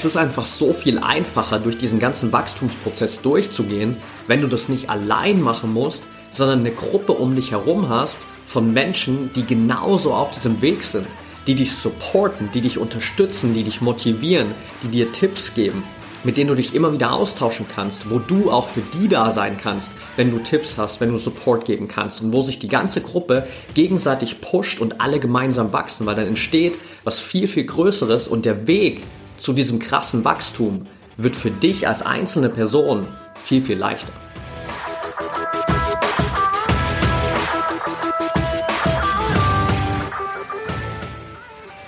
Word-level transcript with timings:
Es 0.00 0.06
ist 0.06 0.16
einfach 0.16 0.44
so 0.44 0.72
viel 0.72 0.98
einfacher, 0.98 1.58
durch 1.58 1.76
diesen 1.76 1.98
ganzen 1.98 2.32
Wachstumsprozess 2.32 3.20
durchzugehen, 3.20 3.98
wenn 4.28 4.40
du 4.40 4.46
das 4.46 4.70
nicht 4.70 4.88
allein 4.88 5.42
machen 5.42 5.74
musst, 5.74 6.04
sondern 6.30 6.60
eine 6.60 6.70
Gruppe 6.70 7.12
um 7.12 7.34
dich 7.34 7.50
herum 7.50 7.90
hast 7.90 8.16
von 8.46 8.72
Menschen, 8.72 9.30
die 9.36 9.44
genauso 9.44 10.14
auf 10.14 10.30
diesem 10.30 10.62
Weg 10.62 10.84
sind, 10.84 11.06
die 11.46 11.54
dich 11.54 11.72
supporten, 11.76 12.48
die 12.54 12.62
dich 12.62 12.78
unterstützen, 12.78 13.52
die 13.52 13.62
dich 13.62 13.82
motivieren, 13.82 14.54
die 14.82 14.88
dir 14.88 15.12
Tipps 15.12 15.52
geben, 15.52 15.82
mit 16.24 16.38
denen 16.38 16.48
du 16.48 16.56
dich 16.56 16.74
immer 16.74 16.94
wieder 16.94 17.12
austauschen 17.12 17.66
kannst, 17.68 18.08
wo 18.08 18.20
du 18.20 18.50
auch 18.50 18.68
für 18.68 18.82
die 18.94 19.06
da 19.06 19.30
sein 19.30 19.58
kannst, 19.62 19.92
wenn 20.16 20.30
du 20.30 20.38
Tipps 20.38 20.78
hast, 20.78 21.02
wenn 21.02 21.12
du 21.12 21.18
Support 21.18 21.66
geben 21.66 21.88
kannst 21.88 22.22
und 22.22 22.32
wo 22.32 22.40
sich 22.40 22.58
die 22.58 22.68
ganze 22.68 23.02
Gruppe 23.02 23.46
gegenseitig 23.74 24.40
pusht 24.40 24.80
und 24.80 25.02
alle 25.02 25.20
gemeinsam 25.20 25.74
wachsen, 25.74 26.06
weil 26.06 26.14
dann 26.14 26.26
entsteht 26.26 26.78
was 27.04 27.20
viel, 27.20 27.48
viel 27.48 27.64
Größeres 27.64 28.28
und 28.28 28.46
der 28.46 28.66
Weg 28.66 29.02
zu 29.40 29.54
diesem 29.54 29.78
krassen 29.78 30.24
Wachstum 30.24 30.86
wird 31.16 31.34
für 31.34 31.50
dich 31.50 31.88
als 31.88 32.02
einzelne 32.02 32.50
Person 32.50 33.08
viel, 33.34 33.62
viel 33.62 33.78
leichter. 33.78 34.12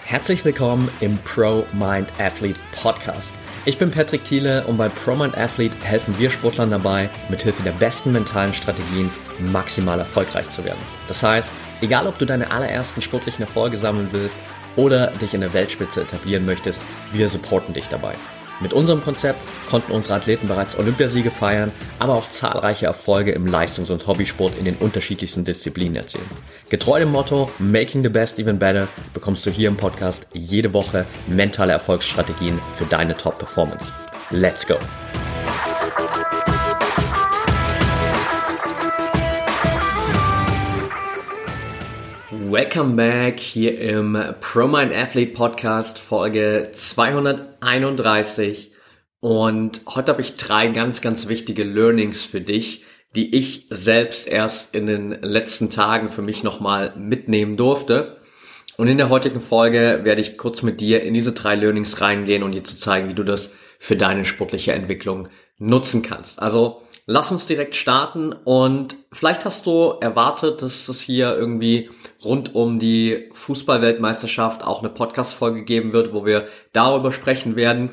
Herzlich 0.04 0.44
willkommen 0.44 0.88
im 1.00 1.18
Pro 1.18 1.66
Mind 1.72 2.08
Athlete 2.18 2.60
Podcast. 2.72 3.32
Ich 3.64 3.78
bin 3.78 3.90
Patrick 3.90 4.24
Thiele 4.24 4.66
und 4.66 4.76
bei 4.76 4.88
ProMind 4.88 5.38
Athlete 5.38 5.76
helfen 5.84 6.18
wir 6.18 6.30
Sportlern 6.30 6.70
dabei, 6.70 7.08
mithilfe 7.28 7.62
der 7.62 7.72
besten 7.72 8.12
mentalen 8.12 8.52
Strategien 8.52 9.08
maximal 9.52 9.98
erfolgreich 9.98 10.50
zu 10.50 10.64
werden. 10.64 10.80
Das 11.06 11.22
heißt, 11.22 11.50
egal 11.80 12.06
ob 12.06 12.18
du 12.18 12.24
deine 12.24 12.50
allerersten 12.50 13.00
sportlichen 13.00 13.42
Erfolge 13.42 13.76
sammeln 13.76 14.08
willst 14.10 14.36
oder 14.76 15.08
dich 15.08 15.34
in 15.34 15.40
der 15.40 15.54
Weltspitze 15.54 16.02
etablieren 16.02 16.46
möchtest, 16.46 16.80
wir 17.12 17.28
supporten 17.28 17.74
dich 17.74 17.88
dabei. 17.88 18.14
Mit 18.62 18.72
unserem 18.72 19.02
Konzept 19.02 19.40
konnten 19.68 19.90
unsere 19.90 20.14
Athleten 20.14 20.46
bereits 20.46 20.78
Olympiasiege 20.78 21.32
feiern, 21.32 21.72
aber 21.98 22.14
auch 22.14 22.28
zahlreiche 22.30 22.86
Erfolge 22.86 23.32
im 23.32 23.46
Leistungs- 23.46 23.90
und 23.90 24.06
Hobbysport 24.06 24.56
in 24.56 24.64
den 24.64 24.76
unterschiedlichsten 24.76 25.44
Disziplinen 25.44 25.96
erzielen. 25.96 26.30
Getreu 26.68 27.00
dem 27.00 27.10
Motto 27.10 27.50
Making 27.58 28.04
the 28.04 28.08
Best 28.08 28.38
Even 28.38 28.60
Better 28.60 28.86
bekommst 29.14 29.44
du 29.44 29.50
hier 29.50 29.68
im 29.68 29.76
Podcast 29.76 30.28
jede 30.32 30.72
Woche 30.72 31.06
mentale 31.26 31.72
Erfolgsstrategien 31.72 32.60
für 32.76 32.84
deine 32.84 33.16
Top-Performance. 33.16 33.90
Let's 34.30 34.64
go! 34.64 34.76
Welcome 42.52 42.96
back 42.96 43.40
hier 43.40 43.80
im 43.80 44.18
ProMind 44.42 44.94
Athlete 44.94 45.32
Podcast 45.32 45.98
Folge 45.98 46.68
231 46.70 48.72
und 49.20 49.80
heute 49.88 50.12
habe 50.12 50.20
ich 50.20 50.36
drei 50.36 50.68
ganz, 50.68 51.00
ganz 51.00 51.28
wichtige 51.28 51.64
Learnings 51.64 52.24
für 52.24 52.42
dich, 52.42 52.84
die 53.16 53.34
ich 53.34 53.68
selbst 53.70 54.28
erst 54.28 54.74
in 54.74 54.84
den 54.84 55.12
letzten 55.22 55.70
Tagen 55.70 56.10
für 56.10 56.20
mich 56.20 56.42
nochmal 56.42 56.92
mitnehmen 56.94 57.56
durfte. 57.56 58.18
Und 58.76 58.86
in 58.86 58.98
der 58.98 59.08
heutigen 59.08 59.40
Folge 59.40 60.00
werde 60.02 60.20
ich 60.20 60.36
kurz 60.36 60.60
mit 60.60 60.82
dir 60.82 61.02
in 61.02 61.14
diese 61.14 61.32
drei 61.32 61.54
Learnings 61.54 62.02
reingehen 62.02 62.42
und 62.42 62.52
dir 62.52 62.64
zu 62.64 62.76
zeigen, 62.76 63.08
wie 63.08 63.14
du 63.14 63.24
das 63.24 63.54
für 63.78 63.96
deine 63.96 64.26
sportliche 64.26 64.72
Entwicklung 64.72 65.28
nutzen 65.56 66.02
kannst. 66.02 66.42
Also 66.42 66.82
lass 67.12 67.30
uns 67.30 67.46
direkt 67.46 67.76
starten 67.76 68.32
und 68.32 68.96
vielleicht 69.12 69.44
hast 69.44 69.66
du 69.66 69.96
erwartet, 70.00 70.62
dass 70.62 70.88
es 70.88 71.00
hier 71.02 71.36
irgendwie 71.36 71.90
rund 72.24 72.54
um 72.54 72.78
die 72.78 73.28
Fußballweltmeisterschaft 73.32 74.64
auch 74.64 74.80
eine 74.80 74.88
Podcast-Folge 74.88 75.64
geben 75.64 75.92
wird, 75.92 76.14
wo 76.14 76.24
wir 76.24 76.48
darüber 76.72 77.12
sprechen 77.12 77.54
werden. 77.54 77.90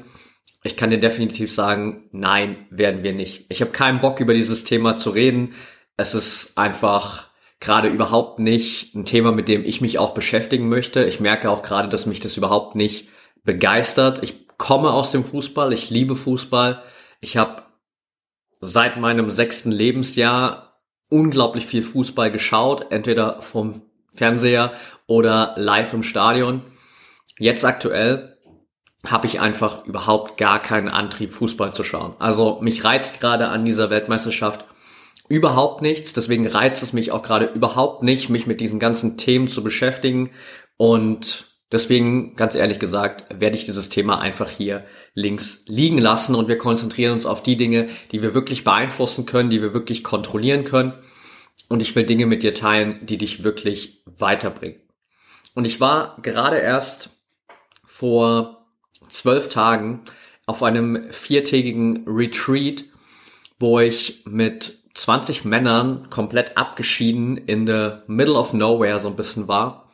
Ich 0.64 0.78
kann 0.78 0.90
dir 0.90 1.02
definitiv 1.02 1.54
sagen, 1.54 2.08
nein, 2.14 2.66
werden 2.70 3.04
wir 3.04 3.14
nicht. 3.14 3.46
Ich 3.50 3.60
habe 3.60 3.72
keinen 3.72 4.00
Bock 4.00 4.22
über 4.22 4.34
dieses 4.34 4.64
Thema 4.64 4.96
zu 4.96 5.10
reden. 5.10 5.54
Es 5.98 6.16
ist 6.16 6.58
einfach 6.58 7.28
gerade 7.60 7.90
überhaupt 7.90 8.40
nicht 8.40 8.96
ein 8.96 9.04
Thema, 9.04 9.34
mit 9.34 9.50
dem 9.50 9.66
ich 9.66 9.82
mich 9.82 10.00
auch 10.00 10.14
beschäftigen 10.14 10.70
möchte. 10.70 11.04
Ich 11.04 11.20
merke 11.20 11.50
auch 11.50 11.62
gerade, 11.62 11.90
dass 11.90 12.06
mich 12.06 12.22
das 12.22 12.38
überhaupt 12.38 12.76
nicht 12.76 13.10
begeistert. 13.44 14.24
Ich 14.24 14.48
komme 14.58 14.92
aus 14.92 15.12
dem 15.12 15.26
Fußball, 15.26 15.74
ich 15.74 15.90
liebe 15.90 16.16
Fußball. 16.16 16.82
Ich 17.20 17.36
habe 17.36 17.64
seit 18.59 18.97
meinem 18.97 19.30
sechsten 19.30 19.72
Lebensjahr 19.72 20.80
unglaublich 21.09 21.66
viel 21.66 21.84
Fußball 21.84 22.31
geschaut, 22.31 22.92
entweder 22.92 23.42
vom 23.42 23.81
Fernseher 24.14 24.74
oder 25.08 25.53
live 25.58 25.94
im 25.94 26.03
Stadion. 26.03 26.64
Jetzt 27.38 27.64
aktuell 27.66 28.38
habe 29.06 29.28
ich 29.28 29.40
einfach 29.40 29.86
überhaupt 29.86 30.38
gar 30.38 30.62
keinen 30.62 30.90
Antrieb, 30.90 31.34
Fußball 31.34 31.74
zu 31.74 31.84
schauen. 31.84 32.16
Also 32.19 32.59
mich 32.62 32.84
reizt 32.84 33.22
gerade 33.22 33.48
an 33.48 33.64
dieser 33.64 33.90
Weltmeisterschaft 33.90 34.66
überhaupt 35.30 35.81
nichts. 35.81 36.14
Deswegen 36.14 36.46
reizt 36.48 36.84
es 36.84 36.92
mich 36.92 37.12
auch 37.12 37.22
gerade 37.22 37.46
überhaupt 37.46 38.03
nicht, 38.03 38.30
mich 38.30 38.46
mit 38.46 38.59
diesen 38.59 38.80
ganzen 38.80 39.18
Themen 39.18 39.48
zu 39.48 39.64
beschäftigen. 39.64 40.31
Und 40.75 41.49
Deswegen, 41.72 42.35
ganz 42.35 42.56
ehrlich 42.56 42.80
gesagt, 42.80 43.25
werde 43.40 43.56
ich 43.56 43.66
dieses 43.66 43.90
Thema 43.90 44.19
einfach 44.19 44.50
hier 44.50 44.85
links 45.13 45.66
liegen 45.68 46.00
lassen 46.00 46.34
und 46.34 46.47
wir 46.47 46.57
konzentrieren 46.57 47.13
uns 47.13 47.28
auf 47.28 47.44
die 47.44 47.57
Dinge, 47.57 47.90
die 48.12 48.24
wir 48.24 48.34
wirklich 48.34 48.63
beeinflussen 48.63 49.28
können, 49.28 49.52
die 49.52 49.62
wir 49.62 49.74
wirklich 49.74 50.03
kontrollieren 50.03 50.63
können. 50.63 50.94
Und 51.68 51.84
ich 51.84 51.96
will 51.96 52.06
Dinge 52.06 52.25
mit 52.25 52.41
dir 52.41 52.56
teilen, 52.56 53.06
die 53.06 53.19
dich 53.19 53.44
wirklich 53.44 54.02
weiterbringen. 54.06 54.81
Und 55.53 55.66
ich 55.66 55.80
war 55.80 56.18
gerade 56.24 56.57
erst 56.57 57.12
vor 57.86 58.66
zwölf 59.07 59.50
Tagen 59.50 60.01
auf 60.47 60.63
einem 60.63 61.12
viertägigen 61.12 62.06
Retreat, 62.07 62.86
wo 63.59 63.80
ich 63.80 64.24
mit 64.25 64.80
20 64.96 65.46
Männern 65.46 66.09
komplett 66.09 66.57
abgeschieden 66.57 67.38
in 67.38 67.68
the 67.68 67.91
middle 68.07 68.34
of 68.34 68.53
nowhere 68.53 69.00
so 69.00 69.07
ein 69.07 69.16
bisschen 69.16 69.47
war 69.47 69.89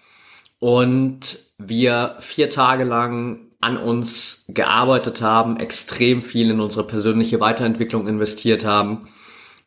und 0.65 1.37
wir 1.59 2.15
vier 2.21 2.49
Tage 2.49 2.85
lang 2.85 3.51
an 3.61 3.77
uns 3.77 4.45
gearbeitet 4.47 5.21
haben, 5.21 5.57
extrem 5.57 6.23
viel 6.23 6.49
in 6.49 6.59
unsere 6.59 6.87
persönliche 6.87 7.39
Weiterentwicklung 7.39 8.07
investiert 8.07 8.65
haben, 8.65 9.07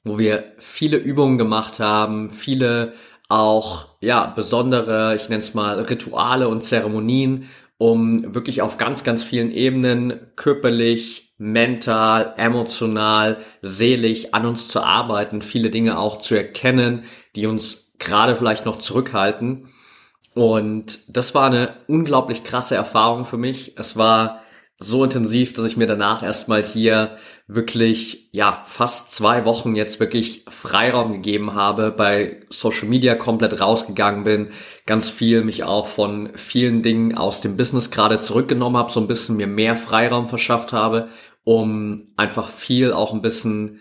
wo 0.03 0.19
wir 0.19 0.54
viele 0.58 0.97
Übungen 0.97 1.38
gemacht 1.38 1.78
haben, 1.78 2.31
viele 2.31 2.94
auch 3.28 3.87
ja 4.00 4.26
besondere, 4.26 5.14
ich 5.14 5.28
nenne 5.28 5.38
es 5.38 5.54
mal 5.54 5.78
Rituale 5.82 6.48
und 6.48 6.64
Zeremonien, 6.64 7.48
um 7.76 8.34
wirklich 8.34 8.60
auf 8.60 8.76
ganz 8.76 9.04
ganz 9.04 9.22
vielen 9.22 9.53
Ebenen 9.53 10.32
körperlich, 10.34 11.32
mental, 11.38 12.34
emotional, 12.38 13.37
seelisch 13.62 14.34
an 14.34 14.47
uns 14.47 14.66
zu 14.66 14.82
arbeiten, 14.82 15.42
viele 15.42 15.70
Dinge 15.70 15.97
auch 15.97 16.19
zu 16.20 16.34
erkennen, 16.34 17.04
die 17.37 17.47
uns 17.47 17.94
gerade 18.00 18.34
vielleicht 18.34 18.66
noch 18.66 18.81
zurückhalten 18.81 19.69
und 20.38 21.00
das 21.09 21.34
war 21.34 21.47
eine 21.47 21.75
unglaublich 21.88 22.44
krasse 22.44 22.76
Erfahrung 22.76 23.25
für 23.25 23.38
mich. 23.38 23.76
Es 23.76 23.97
war 23.97 24.43
so 24.78 25.03
intensiv, 25.03 25.53
dass 25.53 25.65
ich 25.65 25.76
mir 25.76 25.88
danach 25.88 26.22
erstmal 26.22 26.62
hier 26.62 27.16
wirklich, 27.49 28.28
ja, 28.31 28.62
fast 28.66 29.10
zwei 29.10 29.44
Wochen 29.44 29.75
jetzt 29.75 29.99
wirklich 29.99 30.44
Freiraum 30.49 31.10
gegeben 31.10 31.54
habe, 31.54 31.91
bei 31.91 32.43
Social 32.50 32.87
Media 32.87 33.16
komplett 33.16 33.60
rausgegangen 33.60 34.22
bin, 34.22 34.53
ganz 34.87 35.10
viel 35.10 35.43
mich 35.43 35.65
auch 35.65 35.88
von 35.88 36.31
vielen 36.37 36.84
Dingen 36.84 37.19
aus 37.19 37.41
dem 37.41 37.56
Business 37.56 37.91
gerade 37.91 38.20
zurückgenommen 38.20 38.76
habe, 38.76 38.93
so 38.93 39.00
ein 39.00 39.09
bisschen 39.09 39.38
mir 39.38 39.49
mehr 39.49 39.75
Freiraum 39.75 40.28
verschafft 40.28 40.72
habe, 40.72 41.09
um 41.43 42.12
einfach 42.17 42.49
viel 42.49 42.93
auch 42.93 43.12
ein 43.12 43.23
bisschen 43.23 43.81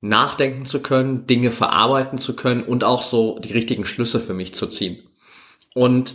nachdenken 0.00 0.64
zu 0.64 0.80
können, 0.80 1.26
Dinge 1.26 1.50
verarbeiten 1.50 2.18
zu 2.18 2.36
können 2.36 2.62
und 2.62 2.84
auch 2.84 3.02
so 3.02 3.40
die 3.40 3.52
richtigen 3.52 3.84
Schlüsse 3.84 4.20
für 4.20 4.34
mich 4.34 4.54
zu 4.54 4.68
ziehen. 4.68 5.02
Und 5.74 6.14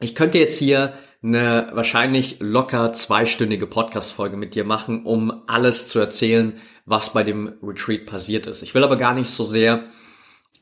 ich 0.00 0.14
könnte 0.14 0.38
jetzt 0.38 0.58
hier 0.58 0.92
eine 1.22 1.70
wahrscheinlich 1.72 2.36
locker 2.40 2.92
zweistündige 2.92 3.66
Podcast-Folge 3.66 4.36
mit 4.36 4.54
dir 4.54 4.64
machen, 4.64 5.04
um 5.04 5.42
alles 5.46 5.86
zu 5.86 5.98
erzählen, 5.98 6.54
was 6.84 7.12
bei 7.12 7.24
dem 7.24 7.54
Retreat 7.62 8.06
passiert 8.06 8.46
ist. 8.46 8.62
Ich 8.62 8.74
will 8.74 8.84
aber 8.84 8.96
gar 8.96 9.14
nicht 9.14 9.28
so 9.28 9.44
sehr 9.44 9.84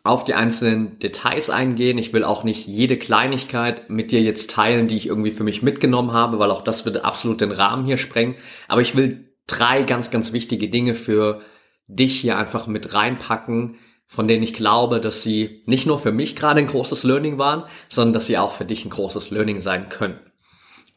auf 0.05 0.25
die 0.25 0.35
einzelnen 0.35 0.99
Details 0.99 1.51
eingehen. 1.51 1.99
Ich 1.99 2.13
will 2.13 2.25
auch 2.25 2.45
nicht 2.45 2.67
jede 2.67 2.99
Kleinigkeit 2.99 3.89
mit 3.89 4.13
dir 4.13 4.21
jetzt 4.21 4.51
teilen, 4.51 4.87
die 4.87 4.97
ich 4.97 5.07
irgendwie 5.07 5.31
für 5.31 5.45
mich 5.45 5.63
mitgenommen 5.63 6.13
habe, 6.13 6.39
weil 6.39 6.51
auch 6.51 6.63
das 6.63 6.85
würde 6.85 7.05
absolut 7.05 7.41
den 7.41 7.53
Rahmen 7.53 7.87
hier 7.87 7.97
sprengen. 7.97 8.37
Aber 8.69 8.83
ich 8.83 8.97
will 8.97 9.35
drei 9.47 9.83
ganz, 9.83 10.11
ganz 10.11 10.33
wichtige 10.33 10.69
Dinge 10.69 10.95
für 10.95 11.41
dich 11.87 12.21
hier 12.21 12.39
einfach 12.39 12.67
mit 12.67 12.95
reinpacken, 12.95 13.77
von 14.07 14.29
denen 14.29 14.43
ich 14.43 14.55
glaube, 14.55 15.01
dass 15.01 15.23
sie 15.23 15.63
nicht 15.67 15.87
nur 15.87 15.99
für 15.99 16.13
mich 16.13 16.37
gerade 16.37 16.61
ein 16.61 16.67
großes 16.67 17.05
Learning 17.05 17.39
waren, 17.39 17.65
sondern 17.89 18.15
dass 18.15 18.27
sie 18.27 18.39
auch 18.39 18.53
für 18.53 18.65
dich 18.65 18.85
ein 18.85 18.91
großes 18.91 19.31
Learning 19.31 19.61
sein 19.61 19.89
können. 19.89 20.19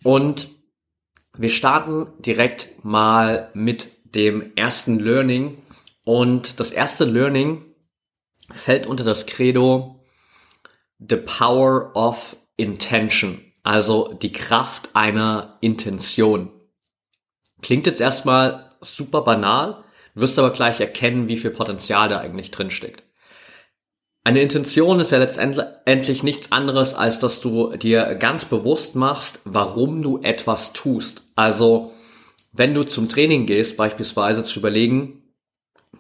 Und 0.04 0.50
wir 1.38 1.50
starten 1.50 2.14
direkt 2.20 2.84
mal 2.84 3.52
mit 3.54 3.98
dem 4.16 4.56
ersten 4.56 5.00
Learning. 5.00 5.58
Und 6.04 6.60
das 6.60 6.72
erste 6.72 7.06
Learning 7.06 7.64
fällt 8.52 8.86
unter 8.88 9.04
das 9.04 9.26
Credo 9.26 10.04
The 11.00 11.18
Power 11.18 11.96
of 11.96 12.36
Intention, 12.56 13.42
also 13.62 14.14
die 14.14 14.32
Kraft 14.32 14.96
einer 14.96 15.58
Intention. 15.62 16.52
Klingt 17.62 17.86
jetzt 17.86 18.02
erstmal 18.02 18.76
super 18.82 19.22
banal, 19.22 19.84
wirst 20.20 20.38
aber 20.40 20.52
gleich 20.52 20.80
erkennen, 20.80 21.28
wie 21.28 21.38
viel 21.38 21.52
Potenzial 21.52 22.10
da 22.10 22.20
eigentlich 22.20 22.52
drin 22.52 22.72
steckt. 22.72 23.04
Eine 24.24 24.42
Intention 24.42 25.00
ist 25.00 25.12
ja 25.12 25.20
letztendlich 25.20 26.22
nichts 26.22 26.52
anderes, 26.52 26.94
als 26.94 27.20
dass 27.20 27.40
du 27.40 27.78
dir 27.78 28.16
ganz 28.16 28.44
bewusst 28.44 28.96
machst, 28.96 29.40
warum 29.46 30.02
du 30.02 30.20
etwas 30.22 30.74
tust. 30.74 31.24
Also, 31.36 31.94
wenn 32.52 32.74
du 32.74 32.84
zum 32.84 33.08
Training 33.08 33.46
gehst, 33.46 33.78
beispielsweise 33.78 34.44
zu 34.44 34.60
überlegen, 34.60 35.24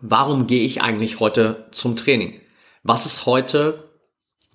warum 0.02 0.46
gehe 0.46 0.66
ich 0.66 0.81
eigentlich 0.81 1.22
heute 1.22 1.68
zum 1.72 1.96
Training? 1.96 2.42
Was 2.84 3.06
ist 3.06 3.25
heute 3.25 3.92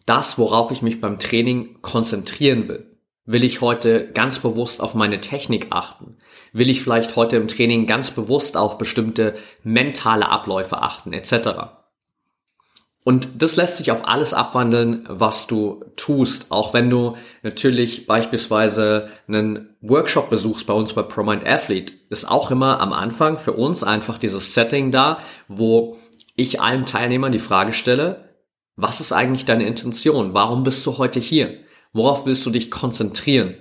das, 0.05 0.37
worauf 0.37 0.71
ich 0.71 0.83
mich 0.83 1.01
beim 1.01 1.19
Training 1.19 1.81
konzentrieren 1.81 2.69
will? 2.69 2.92
Will 3.25 3.45
ich 3.45 3.61
heute 3.61 4.11
ganz 4.13 4.41
bewusst 4.41 4.81
auf 4.81 4.95
meine 4.95 5.21
Technik 5.21 5.69
achten? 5.71 6.17
Will 6.53 6.69
ich 6.69 6.83
vielleicht 6.83 7.15
heute 7.15 7.37
im 7.37 7.47
Training 7.47 7.87
ganz 7.87 8.11
bewusst 8.11 8.57
auf 8.57 8.79
bestimmte 8.79 9.37
mentale 9.63 10.29
Abläufe 10.29 10.83
achten, 10.83 11.13
etc.? 11.13 11.83
Und 13.05 13.43
das 13.43 13.57
lässt 13.57 13.79
sich 13.79 13.91
auf 13.91 14.07
alles 14.07 14.33
abwandeln, 14.35 15.07
was 15.09 15.47
du 15.47 15.85
tust. 15.97 16.47
Auch 16.51 16.73
wenn 16.73 16.91
du 16.91 17.17
natürlich 17.43 18.07
beispielsweise 18.07 19.09
einen 19.27 19.77
Workshop 19.81 20.31
besuchst 20.31 20.67
bei 20.67 20.75
uns 20.75 20.93
bei 20.93 21.03
ProMind 21.03 21.47
Athlete, 21.47 21.93
ist 22.11 22.29
auch 22.29 22.51
immer 22.51 22.81
am 22.81 22.93
Anfang 22.93 23.39
für 23.39 23.53
uns 23.53 23.83
einfach 23.83 24.19
dieses 24.19 24.55
Setting 24.55 24.93
da, 24.93 25.19
wo 25.49 25.97
ich 26.37 26.61
allen 26.61 26.87
Teilnehmern 26.87 27.33
die 27.33 27.39
Frage 27.39 27.73
stelle, 27.73 28.31
was 28.77 29.01
ist 29.01 29.13
eigentlich 29.13 29.45
deine 29.45 29.67
Intention? 29.67 30.33
Warum 30.33 30.63
bist 30.63 30.87
du 30.87 30.99
heute 30.99 31.21
hier? 31.21 31.59
Worauf 31.93 32.27
willst 32.27 32.45
du 32.47 32.51
dich 32.51 32.71
konzentrieren? 32.71 33.55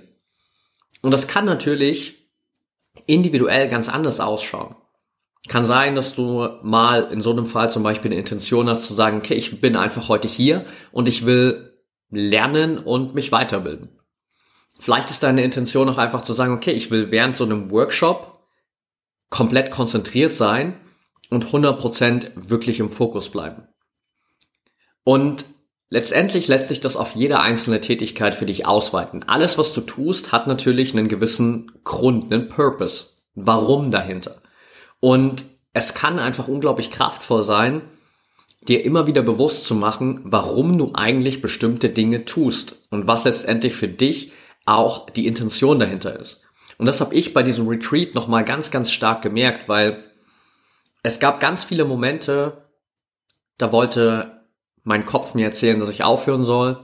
Und 1.02 1.10
das 1.10 1.28
kann 1.28 1.44
natürlich 1.44 2.30
individuell 3.06 3.68
ganz 3.68 3.88
anders 3.88 4.20
ausschauen. 4.20 4.76
Kann 5.48 5.66
sein, 5.66 5.96
dass 5.96 6.14
du 6.14 6.48
mal 6.62 7.10
in 7.12 7.20
so 7.20 7.32
einem 7.32 7.46
Fall 7.46 7.70
zum 7.70 7.82
Beispiel 7.82 8.10
eine 8.10 8.20
Intention 8.20 8.68
hast 8.68 8.86
zu 8.86 8.94
sagen, 8.94 9.18
okay, 9.18 9.34
ich 9.34 9.60
bin 9.60 9.76
einfach 9.76 10.08
heute 10.08 10.28
hier 10.28 10.64
und 10.92 11.08
ich 11.08 11.26
will 11.26 11.80
lernen 12.10 12.78
und 12.78 13.14
mich 13.14 13.32
weiterbilden. 13.32 13.88
Vielleicht 14.78 15.10
ist 15.10 15.22
deine 15.22 15.42
Intention 15.42 15.88
auch 15.88 15.98
einfach 15.98 16.22
zu 16.22 16.32
sagen, 16.32 16.52
okay, 16.52 16.72
ich 16.72 16.90
will 16.90 17.10
während 17.10 17.36
so 17.36 17.44
einem 17.44 17.70
Workshop 17.70 18.46
komplett 19.30 19.70
konzentriert 19.70 20.34
sein 20.34 20.78
und 21.30 21.46
100% 21.46 22.32
wirklich 22.34 22.78
im 22.78 22.90
Fokus 22.90 23.30
bleiben. 23.30 23.66
Und 25.04 25.46
letztendlich 25.92 26.48
lässt 26.48 26.68
sich 26.68 26.80
das 26.80 26.96
auf 26.96 27.14
jede 27.14 27.40
einzelne 27.40 27.82
Tätigkeit 27.82 28.34
für 28.34 28.46
dich 28.46 28.64
ausweiten. 28.64 29.24
Alles, 29.28 29.58
was 29.58 29.74
du 29.74 29.82
tust, 29.82 30.32
hat 30.32 30.46
natürlich 30.46 30.94
einen 30.94 31.06
gewissen 31.06 31.70
Grund, 31.84 32.32
einen 32.32 32.48
Purpose, 32.48 33.08
Warum 33.34 33.90
dahinter. 33.90 34.36
Und 35.00 35.44
es 35.74 35.94
kann 35.94 36.18
einfach 36.18 36.48
unglaublich 36.48 36.90
kraftvoll 36.90 37.42
sein, 37.42 37.82
dir 38.68 38.84
immer 38.84 39.06
wieder 39.06 39.22
bewusst 39.22 39.64
zu 39.64 39.74
machen, 39.74 40.20
warum 40.24 40.78
du 40.78 40.92
eigentlich 40.94 41.42
bestimmte 41.42 41.90
Dinge 41.90 42.24
tust 42.24 42.76
und 42.90 43.06
was 43.06 43.24
letztendlich 43.24 43.74
für 43.74 43.88
dich 43.88 44.32
auch 44.64 45.10
die 45.10 45.26
Intention 45.26 45.78
dahinter 45.78 46.18
ist. 46.18 46.44
Und 46.78 46.86
das 46.86 47.00
habe 47.00 47.14
ich 47.14 47.34
bei 47.34 47.42
diesem 47.42 47.68
Retreat 47.68 48.14
nochmal 48.14 48.44
ganz, 48.44 48.70
ganz 48.70 48.90
stark 48.90 49.22
gemerkt, 49.22 49.68
weil 49.68 50.04
es 51.02 51.20
gab 51.20 51.40
ganz 51.40 51.64
viele 51.64 51.84
Momente, 51.84 52.68
da 53.58 53.72
wollte 53.72 54.41
mein 54.84 55.06
Kopf 55.06 55.34
mir 55.34 55.46
erzählen, 55.46 55.80
dass 55.80 55.90
ich 55.90 56.04
aufhören 56.04 56.44
soll. 56.44 56.80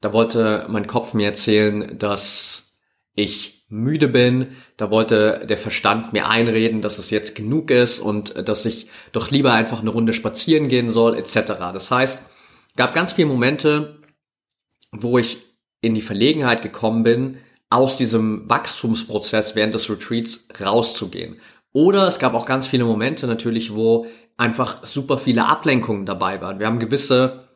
Da 0.00 0.12
wollte 0.12 0.66
mein 0.68 0.86
Kopf 0.86 1.14
mir 1.14 1.26
erzählen, 1.26 1.98
dass 1.98 2.78
ich 3.14 3.64
müde 3.68 4.08
bin. 4.08 4.48
Da 4.76 4.90
wollte 4.90 5.46
der 5.48 5.58
Verstand 5.58 6.12
mir 6.12 6.28
einreden, 6.28 6.82
dass 6.82 6.98
es 6.98 7.10
jetzt 7.10 7.34
genug 7.34 7.70
ist 7.70 8.00
und 8.00 8.48
dass 8.48 8.64
ich 8.64 8.88
doch 9.12 9.30
lieber 9.30 9.52
einfach 9.52 9.80
eine 9.80 9.90
Runde 9.90 10.12
spazieren 10.12 10.68
gehen 10.68 10.90
soll, 10.90 11.16
etc. 11.16 11.34
Das 11.72 11.90
heißt, 11.90 12.22
gab 12.76 12.94
ganz 12.94 13.12
viele 13.12 13.28
Momente, 13.28 14.00
wo 14.92 15.18
ich 15.18 15.38
in 15.80 15.94
die 15.94 16.02
Verlegenheit 16.02 16.62
gekommen 16.62 17.02
bin, 17.02 17.38
aus 17.70 17.96
diesem 17.96 18.48
Wachstumsprozess 18.48 19.56
während 19.56 19.74
des 19.74 19.90
Retreats 19.90 20.48
rauszugehen. 20.60 21.40
Oder 21.72 22.06
es 22.06 22.20
gab 22.20 22.34
auch 22.34 22.46
ganz 22.46 22.68
viele 22.68 22.84
Momente 22.84 23.26
natürlich, 23.26 23.74
wo 23.74 24.06
einfach 24.36 24.84
super 24.84 25.18
viele 25.18 25.46
Ablenkungen 25.46 26.06
dabei 26.06 26.40
waren. 26.40 26.58
Wir 26.58 26.66
haben 26.66 26.78
gewisse 26.78 27.48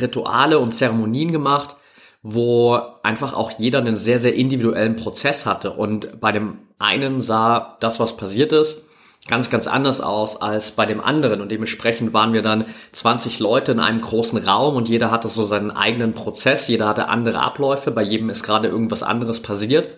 Rituale 0.00 0.58
und 0.58 0.72
Zeremonien 0.72 1.32
gemacht, 1.32 1.76
wo 2.22 2.78
einfach 3.02 3.34
auch 3.34 3.52
jeder 3.58 3.80
einen 3.80 3.96
sehr, 3.96 4.20
sehr 4.20 4.34
individuellen 4.34 4.96
Prozess 4.96 5.44
hatte. 5.44 5.72
Und 5.72 6.20
bei 6.20 6.32
dem 6.32 6.58
einen 6.78 7.20
sah 7.20 7.76
das, 7.80 8.00
was 8.00 8.16
passiert 8.16 8.52
ist, 8.52 8.84
ganz, 9.28 9.50
ganz 9.50 9.66
anders 9.66 10.00
aus 10.00 10.40
als 10.40 10.72
bei 10.72 10.86
dem 10.86 11.00
anderen. 11.00 11.40
Und 11.40 11.50
dementsprechend 11.50 12.12
waren 12.12 12.32
wir 12.32 12.42
dann 12.42 12.64
20 12.92 13.38
Leute 13.40 13.72
in 13.72 13.80
einem 13.80 14.00
großen 14.00 14.38
Raum 14.38 14.76
und 14.76 14.88
jeder 14.88 15.10
hatte 15.10 15.28
so 15.28 15.44
seinen 15.44 15.70
eigenen 15.70 16.12
Prozess, 16.12 16.68
jeder 16.68 16.88
hatte 16.88 17.08
andere 17.08 17.40
Abläufe, 17.40 17.90
bei 17.90 18.02
jedem 18.02 18.30
ist 18.30 18.42
gerade 18.42 18.68
irgendwas 18.68 19.02
anderes 19.02 19.42
passiert. 19.42 19.96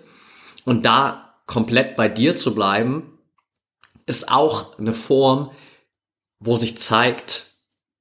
Und 0.65 0.87
da 0.87 1.35
komplett 1.47 1.97
bei 1.97 2.09
dir 2.09 2.37
zu 2.37 2.55
bleiben, 2.55 3.14
ist 4.07 4.31
auch 4.31 4.79
eine 4.79 4.93
Form, 4.93 5.51
wo 6.39 6.57
sich 6.57 6.79
zeigt, 6.79 7.55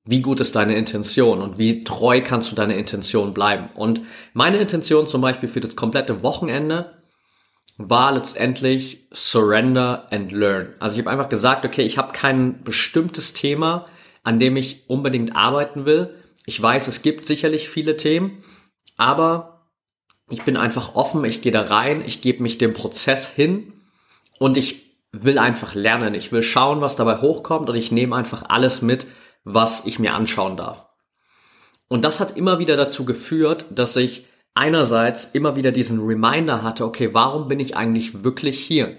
wie 0.05 0.21
gut 0.21 0.39
ist 0.39 0.55
deine 0.55 0.75
Intention 0.75 1.41
und 1.41 1.57
wie 1.57 1.81
treu 1.81 2.21
kannst 2.21 2.51
du 2.51 2.55
deine 2.55 2.77
Intention 2.77 3.33
bleiben. 3.33 3.69
Und 3.75 4.01
meine 4.33 4.57
Intention 4.57 5.07
zum 5.07 5.21
Beispiel 5.21 5.47
für 5.47 5.61
das 5.61 5.75
komplette 5.75 6.23
Wochenende 6.23 7.01
war 7.77 8.11
letztendlich 8.11 9.07
Surrender 9.11 10.07
and 10.11 10.31
Learn. 10.31 10.73
Also 10.79 10.95
ich 10.95 11.05
habe 11.05 11.11
einfach 11.11 11.29
gesagt, 11.29 11.65
okay, 11.65 11.83
ich 11.83 11.97
habe 11.97 12.13
kein 12.13 12.63
bestimmtes 12.63 13.33
Thema, 13.33 13.87
an 14.23 14.39
dem 14.39 14.57
ich 14.57 14.89
unbedingt 14.89 15.35
arbeiten 15.35 15.85
will. 15.85 16.15
Ich 16.45 16.61
weiß, 16.61 16.87
es 16.87 17.01
gibt 17.01 17.25
sicherlich 17.25 17.69
viele 17.69 17.97
Themen, 17.97 18.43
aber 18.97 19.69
ich 20.29 20.43
bin 20.43 20.57
einfach 20.57 20.95
offen, 20.95 21.23
ich 21.25 21.41
gehe 21.41 21.51
da 21.51 21.61
rein, 21.61 22.03
ich 22.05 22.21
gebe 22.21 22.43
mich 22.43 22.57
dem 22.57 22.73
Prozess 22.73 23.27
hin 23.29 23.73
und 24.39 24.57
ich 24.57 24.82
will 25.13 25.37
einfach 25.37 25.75
lernen. 25.75 26.15
Ich 26.15 26.31
will 26.31 26.43
schauen, 26.43 26.81
was 26.81 26.97
dabei 26.97 27.21
hochkommt 27.21 27.69
und 27.69 27.75
ich 27.75 27.91
nehme 27.91 28.15
einfach 28.15 28.49
alles 28.49 28.81
mit, 28.81 29.07
was 29.45 29.85
ich 29.85 29.99
mir 29.99 30.13
anschauen 30.13 30.57
darf. 30.57 30.87
Und 31.87 32.03
das 32.03 32.19
hat 32.19 32.35
immer 32.35 32.59
wieder 32.59 32.75
dazu 32.75 33.05
geführt, 33.05 33.65
dass 33.69 33.95
ich 33.95 34.25
einerseits 34.55 35.25
immer 35.25 35.55
wieder 35.55 35.71
diesen 35.71 35.99
Reminder 35.99 36.63
hatte, 36.63 36.85
okay, 36.85 37.13
warum 37.13 37.47
bin 37.47 37.59
ich 37.59 37.77
eigentlich 37.77 38.23
wirklich 38.23 38.59
hier? 38.59 38.97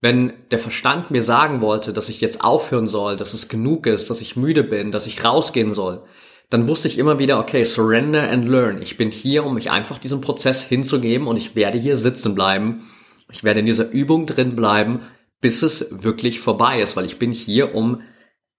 Wenn 0.00 0.32
der 0.50 0.58
Verstand 0.58 1.10
mir 1.10 1.22
sagen 1.22 1.60
wollte, 1.60 1.92
dass 1.92 2.08
ich 2.08 2.20
jetzt 2.20 2.44
aufhören 2.44 2.86
soll, 2.86 3.16
dass 3.16 3.32
es 3.32 3.48
genug 3.48 3.86
ist, 3.86 4.10
dass 4.10 4.20
ich 4.20 4.36
müde 4.36 4.62
bin, 4.62 4.92
dass 4.92 5.06
ich 5.06 5.24
rausgehen 5.24 5.74
soll, 5.74 6.02
dann 6.50 6.68
wusste 6.68 6.86
ich 6.88 6.98
immer 6.98 7.18
wieder, 7.18 7.38
okay, 7.38 7.64
surrender 7.64 8.28
and 8.30 8.48
learn. 8.48 8.80
Ich 8.82 8.96
bin 8.96 9.10
hier, 9.10 9.44
um 9.44 9.54
mich 9.54 9.70
einfach 9.70 9.98
diesem 9.98 10.20
Prozess 10.20 10.62
hinzugeben 10.62 11.26
und 11.26 11.36
ich 11.36 11.56
werde 11.56 11.78
hier 11.78 11.96
sitzen 11.96 12.34
bleiben. 12.34 12.86
Ich 13.32 13.42
werde 13.42 13.60
in 13.60 13.66
dieser 13.66 13.90
Übung 13.90 14.26
drin 14.26 14.54
bleiben, 14.54 15.00
bis 15.40 15.62
es 15.62 16.02
wirklich 16.02 16.40
vorbei 16.40 16.80
ist, 16.80 16.96
weil 16.96 17.04
ich 17.04 17.18
bin 17.18 17.32
hier, 17.32 17.74
um 17.74 18.02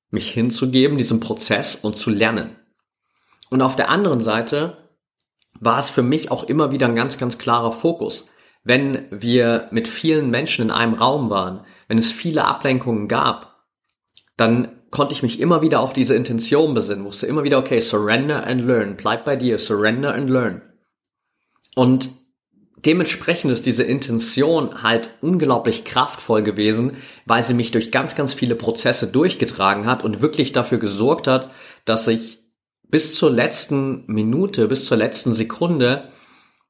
mich 0.10 0.32
hinzugeben, 0.32 0.98
diesem 0.98 1.20
Prozess 1.20 1.76
und 1.76 1.98
zu 1.98 2.10
lernen. 2.10 2.56
Und 3.50 3.62
auf 3.62 3.76
der 3.76 3.90
anderen 3.90 4.22
Seite 4.22 4.90
war 5.60 5.80
es 5.80 5.90
für 5.90 6.04
mich 6.04 6.32
auch 6.32 6.44
immer 6.44 6.72
wieder 6.72 6.88
ein 6.88 6.96
ganz, 6.96 7.18
ganz 7.18 7.38
klarer 7.38 7.72
Fokus. 7.72 8.28
Wenn 8.64 9.08
wir 9.12 9.68
mit 9.72 9.88
vielen 9.88 10.30
Menschen 10.30 10.64
in 10.64 10.72
einem 10.72 10.94
Raum 10.94 11.30
waren, 11.30 11.64
wenn 11.88 11.98
es 11.98 12.12
viele 12.12 12.46
Ablenkungen 12.46 13.08
gab, 13.08 13.66
dann 14.36 14.78
konnte 14.92 15.14
ich 15.14 15.24
mich 15.24 15.40
immer 15.40 15.62
wieder 15.62 15.80
auf 15.80 15.94
diese 15.94 16.16
Intention 16.16 16.74
besinnen, 16.74 17.06
wusste 17.06 17.28
immer 17.28 17.44
wieder, 17.44 17.58
okay, 17.58 17.80
surrender 17.80 18.46
and 18.46 18.62
learn, 18.62 18.96
bleib 18.96 19.26
bei 19.26 19.36
dir, 19.36 19.58
surrender 19.58 20.14
and 20.14 20.30
learn. 20.30 20.62
Und 21.76 22.10
dementsprechend 22.86 23.52
ist 23.52 23.66
diese 23.66 23.84
Intention 23.84 24.84
halt 24.84 25.10
unglaublich 25.22 25.84
kraftvoll 25.84 26.44
gewesen, 26.44 26.94
weil 27.26 27.44
sie 27.44 27.54
mich 27.54 27.72
durch 27.72 27.92
ganz, 27.92 28.16
ganz 28.16 28.34
viele 28.34 28.56
Prozesse 28.56 29.08
durchgetragen 29.08 29.86
hat 29.86 30.04
und 30.04 30.22
wirklich 30.22 30.54
dafür 30.54 30.78
gesorgt 30.78 31.28
hat, 31.28 31.52
dass 31.86 32.08
ich 32.08 32.40
bis 32.90 33.16
zur 33.16 33.32
letzten 33.32 34.04
Minute, 34.08 34.68
bis 34.68 34.86
zur 34.86 34.98
letzten 34.98 35.34
Sekunde 35.34 36.10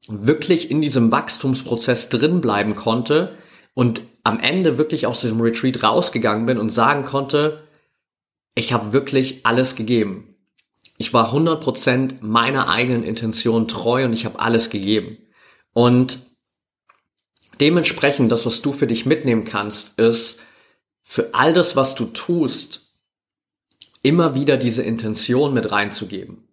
wirklich 0.08 0.72
in 0.72 0.82
diesem 0.82 1.12
Wachstumsprozess 1.12 2.10
drin 2.10 2.42
bleiben 2.42 2.76
konnte 2.76 3.34
und 3.74 4.02
am 4.24 4.40
Ende 4.40 4.78
wirklich 4.78 5.06
aus 5.06 5.22
diesem 5.22 5.42
Retreat 5.42 5.84
rausgegangen 5.84 6.46
bin 6.46 6.58
und 6.58 6.70
sagen 6.70 7.04
konnte, 7.04 7.68
ich 8.56 8.74
habe 8.74 8.94
wirklich 8.94 9.46
alles 9.46 9.76
gegeben. 9.76 10.36
Ich 10.98 11.14
war 11.14 11.32
100% 11.34 12.16
meiner 12.22 12.70
eigenen 12.70 13.04
Intention 13.04 13.68
treu 13.68 14.06
und 14.06 14.14
ich 14.14 14.26
habe 14.26 14.40
alles 14.40 14.70
gegeben. 14.72 15.18
Und 15.78 16.26
dementsprechend, 17.62 18.32
das, 18.32 18.48
was 18.48 18.64
du 18.64 18.74
für 18.74 18.88
dich 18.88 19.06
mitnehmen 19.06 19.46
kannst, 19.46 20.00
ist 20.00 20.42
für 21.04 21.36
all 21.36 21.54
das, 21.54 21.76
was 21.76 21.94
du 21.94 22.06
tust, 22.06 22.96
immer 24.02 24.34
wieder 24.34 24.58
diese 24.58 24.82
Intention 24.82 25.54
mit 25.54 25.72
reinzugeben. 25.72 26.48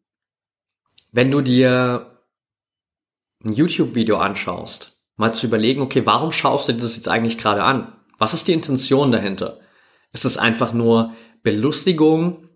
Wenn 1.10 1.30
du 1.30 1.40
dir 1.40 2.20
ein 3.42 3.54
YouTube-Video 3.54 4.18
anschaust 4.18 4.92
mal 5.16 5.32
zu 5.32 5.46
überlegen, 5.46 5.80
okay, 5.80 6.04
warum 6.04 6.30
schaust 6.30 6.68
du 6.68 6.74
dir 6.74 6.82
das 6.82 6.96
jetzt 6.96 7.08
eigentlich 7.08 7.38
gerade 7.38 7.62
an? 7.62 7.96
Was 8.18 8.34
ist 8.34 8.46
die 8.46 8.52
Intention 8.52 9.10
dahinter? 9.10 9.58
Ist 10.12 10.26
es 10.26 10.36
einfach 10.36 10.74
nur 10.74 11.14
Belustigung? 11.42 12.50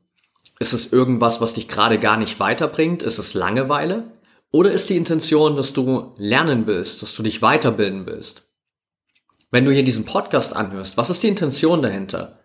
Ist 0.59 0.75
es 0.75 0.93
irgendwas, 0.93 1.41
was 1.41 1.55
dich 1.55 1.67
gerade 1.67 1.99
gar 1.99 2.19
nicht 2.19 2.39
weiterbringt? 2.39 3.03
Ist 3.03 3.17
es 3.17 3.33
Langeweile? 3.33 4.13
Oder 4.51 4.73
ist 4.73 4.89
die 4.89 4.97
Intention, 4.97 5.57
dass 5.57 5.73
du 5.73 6.15
lernen 6.17 6.67
willst, 6.67 7.03
dass 7.03 7.15
du 7.15 7.23
dich 7.23 7.43
weiterbilden 7.43 8.07
willst? 8.07 8.49
Wenn 9.51 9.65
du 9.65 9.73
hier 9.73 9.85
diesen 9.85 10.05
Podcast 10.05 10.57
anhörst, 10.57 10.97
was 10.97 11.11
ist 11.11 11.23
die 11.23 11.29
Intention 11.29 11.83
dahinter? 11.83 12.41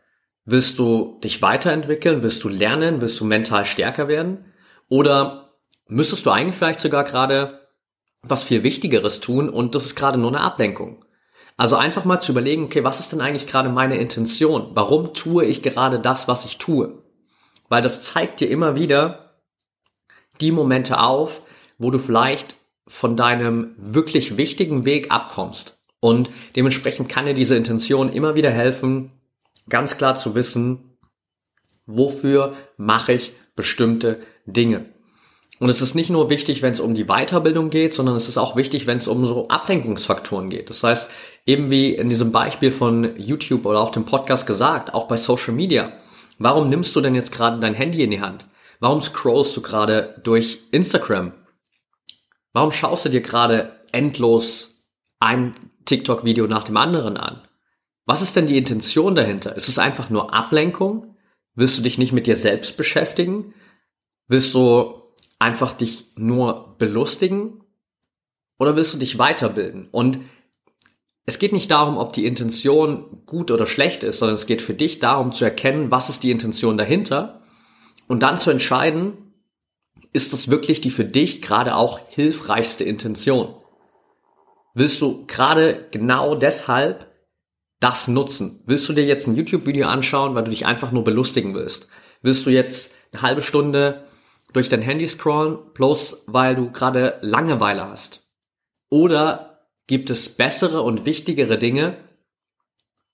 Willst 0.45 0.77
du 0.79 1.19
dich 1.23 1.41
weiterentwickeln? 1.41 2.21
Willst 2.21 2.43
du 2.43 2.49
lernen? 2.49 2.99
Willst 2.99 3.19
du 3.19 3.25
mental 3.25 3.65
stärker 3.65 4.09
werden? 4.09 4.45
Oder 4.89 5.55
müsstest 5.87 6.25
du 6.25 6.31
eigentlich 6.31 6.55
vielleicht 6.55 6.81
sogar 6.81 7.05
gerade 7.05 7.61
was 8.21 8.43
viel 8.43 8.63
Wichtigeres 8.63 9.19
tun 9.19 9.49
und 9.49 9.75
das 9.75 9.85
ist 9.85 9.95
gerade 9.95 10.19
nur 10.19 10.29
eine 10.29 10.41
Ablenkung? 10.41 11.05
Also 11.55 11.75
einfach 11.75 12.03
mal 12.03 12.19
zu 12.19 12.31
überlegen, 12.31 12.65
okay, 12.65 12.83
was 12.83 12.99
ist 12.99 13.13
denn 13.13 13.21
eigentlich 13.21 13.47
gerade 13.47 13.69
meine 13.69 13.97
Intention? 13.97 14.71
Warum 14.73 15.13
tue 15.13 15.45
ich 15.45 15.61
gerade 15.61 15.99
das, 15.99 16.27
was 16.27 16.45
ich 16.45 16.57
tue? 16.57 17.03
Weil 17.69 17.81
das 17.81 18.01
zeigt 18.01 18.39
dir 18.39 18.49
immer 18.49 18.75
wieder 18.75 19.41
die 20.41 20.51
Momente 20.51 20.99
auf, 20.99 21.41
wo 21.83 21.91
du 21.91 21.99
vielleicht 21.99 22.55
von 22.87 23.15
deinem 23.15 23.75
wirklich 23.77 24.37
wichtigen 24.37 24.85
Weg 24.85 25.11
abkommst. 25.11 25.77
Und 25.99 26.29
dementsprechend 26.55 27.07
kann 27.07 27.25
dir 27.25 27.33
diese 27.33 27.55
Intention 27.55 28.09
immer 28.09 28.35
wieder 28.35 28.51
helfen, 28.51 29.11
ganz 29.69 29.97
klar 29.97 30.15
zu 30.15 30.35
wissen, 30.35 30.97
wofür 31.85 32.53
mache 32.77 33.13
ich 33.13 33.33
bestimmte 33.55 34.19
Dinge. 34.45 34.85
Und 35.59 35.69
es 35.69 35.81
ist 35.81 35.95
nicht 35.95 36.09
nur 36.09 36.29
wichtig, 36.29 36.61
wenn 36.61 36.73
es 36.73 36.79
um 36.79 36.93
die 36.93 37.05
Weiterbildung 37.05 37.69
geht, 37.69 37.93
sondern 37.93 38.15
es 38.15 38.27
ist 38.27 38.37
auch 38.37 38.57
wichtig, 38.57 38.87
wenn 38.87 38.97
es 38.97 39.07
um 39.07 39.25
so 39.25 39.47
Ablenkungsfaktoren 39.47 40.49
geht. 40.49 40.69
Das 40.69 40.83
heißt, 40.83 41.09
eben 41.45 41.69
wie 41.69 41.93
in 41.93 42.09
diesem 42.09 42.31
Beispiel 42.31 42.71
von 42.71 43.17
YouTube 43.17 43.65
oder 43.65 43.79
auch 43.79 43.91
dem 43.91 44.05
Podcast 44.05 44.45
gesagt, 44.45 44.93
auch 44.93 45.07
bei 45.07 45.15
Social 45.15 45.53
Media. 45.53 45.93
Warum 46.39 46.69
nimmst 46.69 46.95
du 46.95 47.01
denn 47.01 47.15
jetzt 47.15 47.31
gerade 47.31 47.59
dein 47.59 47.75
Handy 47.75 48.03
in 48.03 48.11
die 48.11 48.21
Hand? 48.21 48.45
Warum 48.79 49.01
scrollst 49.01 49.55
du 49.55 49.61
gerade 49.61 50.19
durch 50.23 50.59
Instagram? 50.71 51.31
Warum 52.53 52.71
schaust 52.71 53.05
du 53.05 53.09
dir 53.09 53.21
gerade 53.21 53.79
endlos 53.91 54.87
ein 55.19 55.55
TikTok-Video 55.85 56.47
nach 56.47 56.63
dem 56.63 56.77
anderen 56.77 57.17
an? 57.17 57.41
Was 58.05 58.21
ist 58.21 58.35
denn 58.35 58.47
die 58.47 58.57
Intention 58.57 59.15
dahinter? 59.15 59.55
Ist 59.55 59.69
es 59.69 59.79
einfach 59.79 60.09
nur 60.09 60.33
Ablenkung? 60.33 61.15
Willst 61.55 61.77
du 61.77 61.81
dich 61.81 61.97
nicht 61.97 62.11
mit 62.11 62.27
dir 62.27 62.35
selbst 62.35 62.77
beschäftigen? 62.77 63.53
Willst 64.27 64.53
du 64.53 65.01
einfach 65.39 65.73
dich 65.73 66.05
nur 66.15 66.75
belustigen? 66.77 67.63
Oder 68.59 68.75
willst 68.75 68.93
du 68.93 68.97
dich 68.97 69.17
weiterbilden? 69.17 69.87
Und 69.91 70.19
es 71.25 71.39
geht 71.39 71.53
nicht 71.53 71.71
darum, 71.71 71.97
ob 71.97 72.13
die 72.13 72.25
Intention 72.25 73.23
gut 73.25 73.49
oder 73.49 73.65
schlecht 73.65 74.03
ist, 74.03 74.19
sondern 74.19 74.35
es 74.35 74.45
geht 74.45 74.61
für 74.61 74.73
dich 74.73 74.99
darum 74.99 75.33
zu 75.33 75.45
erkennen, 75.45 75.89
was 75.89 76.09
ist 76.09 76.23
die 76.23 76.31
Intention 76.31 76.77
dahinter 76.77 77.41
und 78.07 78.21
dann 78.21 78.37
zu 78.37 78.51
entscheiden, 78.51 79.22
ist 80.13 80.31
das 80.31 80.47
wirklich 80.47 80.79
die 80.79 80.91
für 80.91 81.05
dich 81.05 81.41
gerade 81.41 81.75
auch 81.75 81.99
hilfreichste 82.09 82.83
Intention? 82.83 83.55
Willst 84.75 85.01
du 85.01 85.25
gerade 85.27 85.87
genau 85.91 86.35
deshalb 86.35 87.11
das 87.79 88.07
nutzen? 88.07 88.63
Willst 88.65 88.87
du 88.87 88.93
dir 88.93 89.05
jetzt 89.05 89.27
ein 89.27 89.35
YouTube-Video 89.35 89.87
anschauen, 89.87 90.35
weil 90.35 90.45
du 90.45 90.51
dich 90.51 90.65
einfach 90.65 90.91
nur 90.91 91.03
belustigen 91.03 91.53
willst? 91.53 91.87
Willst 92.21 92.45
du 92.45 92.49
jetzt 92.49 92.95
eine 93.11 93.21
halbe 93.21 93.41
Stunde 93.41 94.05
durch 94.53 94.69
dein 94.69 94.81
Handy 94.81 95.07
scrollen, 95.07 95.57
bloß 95.73 96.25
weil 96.27 96.55
du 96.55 96.71
gerade 96.71 97.17
Langeweile 97.21 97.89
hast? 97.89 98.27
Oder 98.89 99.67
gibt 99.87 100.09
es 100.09 100.29
bessere 100.29 100.81
und 100.83 101.05
wichtigere 101.05 101.57
Dinge, 101.57 101.97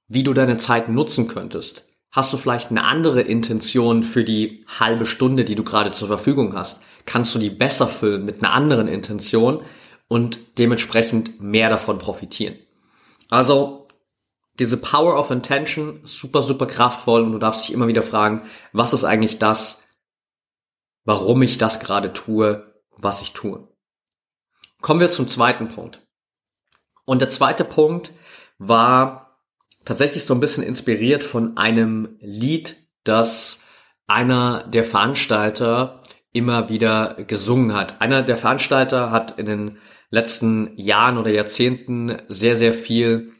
wie 0.07 0.23
du 0.23 0.33
deine 0.33 0.57
Zeit 0.57 0.89
nutzen 0.89 1.27
könntest? 1.27 1.85
Hast 2.11 2.33
du 2.33 2.37
vielleicht 2.37 2.71
eine 2.71 2.83
andere 2.83 3.21
Intention 3.21 4.03
für 4.03 4.23
die 4.23 4.65
halbe 4.79 5.05
Stunde, 5.05 5.45
die 5.45 5.55
du 5.55 5.63
gerade 5.63 5.91
zur 5.91 6.07
Verfügung 6.07 6.55
hast? 6.55 6.81
Kannst 7.05 7.33
du 7.35 7.39
die 7.39 7.49
besser 7.49 7.87
füllen 7.87 8.25
mit 8.25 8.43
einer 8.43 8.53
anderen 8.53 8.87
Intention 8.87 9.63
und 10.07 10.57
dementsprechend 10.57 11.41
mehr 11.41 11.69
davon 11.69 11.97
profitieren. 11.97 12.55
Also 13.29 13.87
diese 14.59 14.77
Power 14.77 15.17
of 15.17 15.31
Intention, 15.31 16.01
super, 16.03 16.41
super 16.41 16.65
kraftvoll 16.65 17.21
und 17.21 17.31
du 17.31 17.39
darfst 17.39 17.67
dich 17.67 17.73
immer 17.73 17.87
wieder 17.87 18.03
fragen, 18.03 18.43
was 18.73 18.93
ist 18.93 19.05
eigentlich 19.05 19.39
das, 19.39 19.83
warum 21.05 21.41
ich 21.41 21.57
das 21.57 21.79
gerade 21.79 22.11
tue, 22.11 22.73
was 22.97 23.21
ich 23.21 23.33
tue. 23.33 23.67
Kommen 24.81 24.99
wir 24.99 25.09
zum 25.09 25.27
zweiten 25.27 25.69
Punkt. 25.69 26.01
Und 27.05 27.21
der 27.21 27.29
zweite 27.29 27.65
Punkt 27.65 28.13
war 28.57 29.37
tatsächlich 29.85 30.25
so 30.25 30.33
ein 30.33 30.39
bisschen 30.39 30.63
inspiriert 30.63 31.23
von 31.23 31.57
einem 31.57 32.17
Lied, 32.19 32.77
das 33.03 33.63
einer 34.07 34.63
der 34.67 34.83
Veranstalter 34.83 35.98
immer 36.31 36.69
wieder 36.69 37.15
gesungen 37.27 37.73
hat. 37.73 38.01
Einer 38.01 38.21
der 38.21 38.37
Veranstalter 38.37 39.11
hat 39.11 39.39
in 39.39 39.45
den 39.45 39.77
letzten 40.11 40.71
Jahren 40.75 41.17
oder 41.17 41.31
Jahrzehnten 41.31 42.17
sehr, 42.27 42.55
sehr 42.55 42.73
viel 42.73 43.33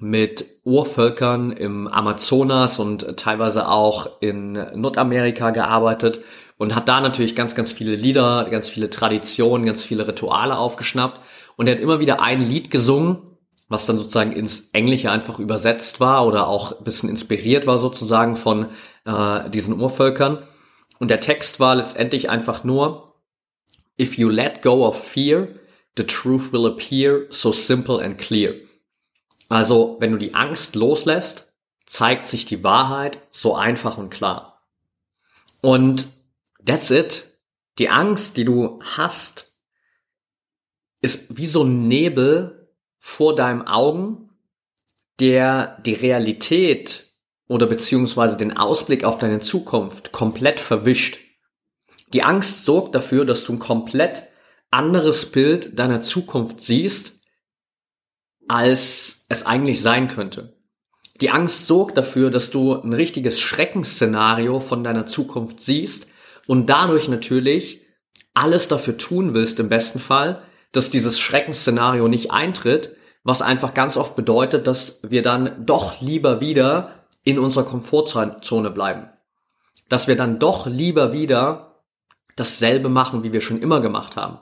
mit 0.00 0.44
Urvölkern 0.64 1.50
im 1.50 1.88
Amazonas 1.88 2.78
und 2.78 3.16
teilweise 3.16 3.68
auch 3.68 4.20
in 4.20 4.52
Nordamerika 4.52 5.50
gearbeitet 5.50 6.20
und 6.58 6.74
hat 6.74 6.88
da 6.88 7.00
natürlich 7.00 7.34
ganz, 7.34 7.54
ganz 7.54 7.72
viele 7.72 7.96
Lieder, 7.96 8.46
ganz 8.50 8.68
viele 8.68 8.90
Traditionen, 8.90 9.64
ganz 9.66 9.82
viele 9.82 10.06
Rituale 10.06 10.58
aufgeschnappt. 10.58 11.20
Und 11.56 11.68
er 11.68 11.76
hat 11.76 11.80
immer 11.80 12.00
wieder 12.00 12.20
ein 12.20 12.40
Lied 12.40 12.70
gesungen, 12.70 13.18
was 13.68 13.86
dann 13.86 13.98
sozusagen 13.98 14.32
ins 14.32 14.70
Englische 14.72 15.10
einfach 15.10 15.38
übersetzt 15.38 16.00
war 16.00 16.26
oder 16.26 16.48
auch 16.48 16.78
ein 16.78 16.84
bisschen 16.84 17.08
inspiriert 17.08 17.66
war 17.66 17.78
sozusagen 17.78 18.36
von 18.36 18.66
äh, 19.04 19.48
diesen 19.50 19.80
Urvölkern. 19.80 20.38
Und 20.98 21.08
der 21.08 21.20
Text 21.20 21.60
war 21.60 21.76
letztendlich 21.76 22.30
einfach 22.30 22.64
nur, 22.64 23.14
If 24.00 24.16
you 24.16 24.28
let 24.28 24.62
go 24.62 24.86
of 24.86 25.02
fear, 25.02 25.48
the 25.96 26.04
truth 26.04 26.52
will 26.52 26.66
appear 26.66 27.26
so 27.30 27.52
simple 27.52 28.02
and 28.02 28.16
clear. 28.16 28.54
Also, 29.48 29.96
wenn 30.00 30.12
du 30.12 30.18
die 30.18 30.34
Angst 30.34 30.76
loslässt, 30.76 31.52
zeigt 31.86 32.26
sich 32.26 32.44
die 32.44 32.62
Wahrheit 32.62 33.18
so 33.30 33.56
einfach 33.56 33.96
und 33.98 34.10
klar. 34.10 34.62
Und 35.62 36.08
that's 36.64 36.90
it. 36.90 37.24
Die 37.78 37.88
Angst, 37.88 38.36
die 38.36 38.44
du 38.44 38.80
hast, 38.82 39.58
ist 41.00 41.36
wie 41.36 41.46
so 41.46 41.64
ein 41.64 41.88
Nebel 41.88 42.68
vor 42.98 43.34
deinem 43.34 43.66
Augen, 43.66 44.30
der 45.20 45.78
die 45.80 45.94
Realität 45.94 47.07
oder 47.48 47.66
beziehungsweise 47.66 48.36
den 48.36 48.56
Ausblick 48.56 49.04
auf 49.04 49.18
deine 49.18 49.40
Zukunft 49.40 50.12
komplett 50.12 50.60
verwischt. 50.60 51.18
Die 52.12 52.22
Angst 52.22 52.64
sorgt 52.64 52.94
dafür, 52.94 53.24
dass 53.24 53.44
du 53.44 53.54
ein 53.54 53.58
komplett 53.58 54.22
anderes 54.70 55.30
Bild 55.32 55.78
deiner 55.78 56.00
Zukunft 56.00 56.62
siehst, 56.62 57.20
als 58.46 59.26
es 59.28 59.44
eigentlich 59.46 59.82
sein 59.82 60.08
könnte. 60.08 60.58
Die 61.20 61.30
Angst 61.30 61.66
sorgt 61.66 61.96
dafür, 61.98 62.30
dass 62.30 62.50
du 62.50 62.74
ein 62.74 62.92
richtiges 62.92 63.40
Schreckensszenario 63.40 64.60
von 64.60 64.84
deiner 64.84 65.06
Zukunft 65.06 65.62
siehst 65.62 66.08
und 66.46 66.66
dadurch 66.66 67.08
natürlich 67.08 67.84
alles 68.34 68.68
dafür 68.68 68.96
tun 68.96 69.34
willst, 69.34 69.58
im 69.58 69.68
besten 69.68 69.98
Fall, 69.98 70.42
dass 70.70 70.90
dieses 70.90 71.18
Schreckensszenario 71.18 72.08
nicht 72.08 72.30
eintritt, 72.30 72.94
was 73.24 73.42
einfach 73.42 73.74
ganz 73.74 73.96
oft 73.96 74.14
bedeutet, 74.16 74.66
dass 74.66 75.00
wir 75.10 75.22
dann 75.22 75.66
doch 75.66 76.00
lieber 76.00 76.40
wieder 76.40 76.97
in 77.28 77.38
unserer 77.38 77.64
Komfortzone 77.64 78.70
bleiben. 78.70 79.10
Dass 79.88 80.08
wir 80.08 80.16
dann 80.16 80.38
doch 80.38 80.66
lieber 80.66 81.12
wieder 81.12 81.82
dasselbe 82.36 82.88
machen, 82.88 83.22
wie 83.22 83.32
wir 83.32 83.40
schon 83.40 83.60
immer 83.60 83.80
gemacht 83.80 84.16
haben. 84.16 84.38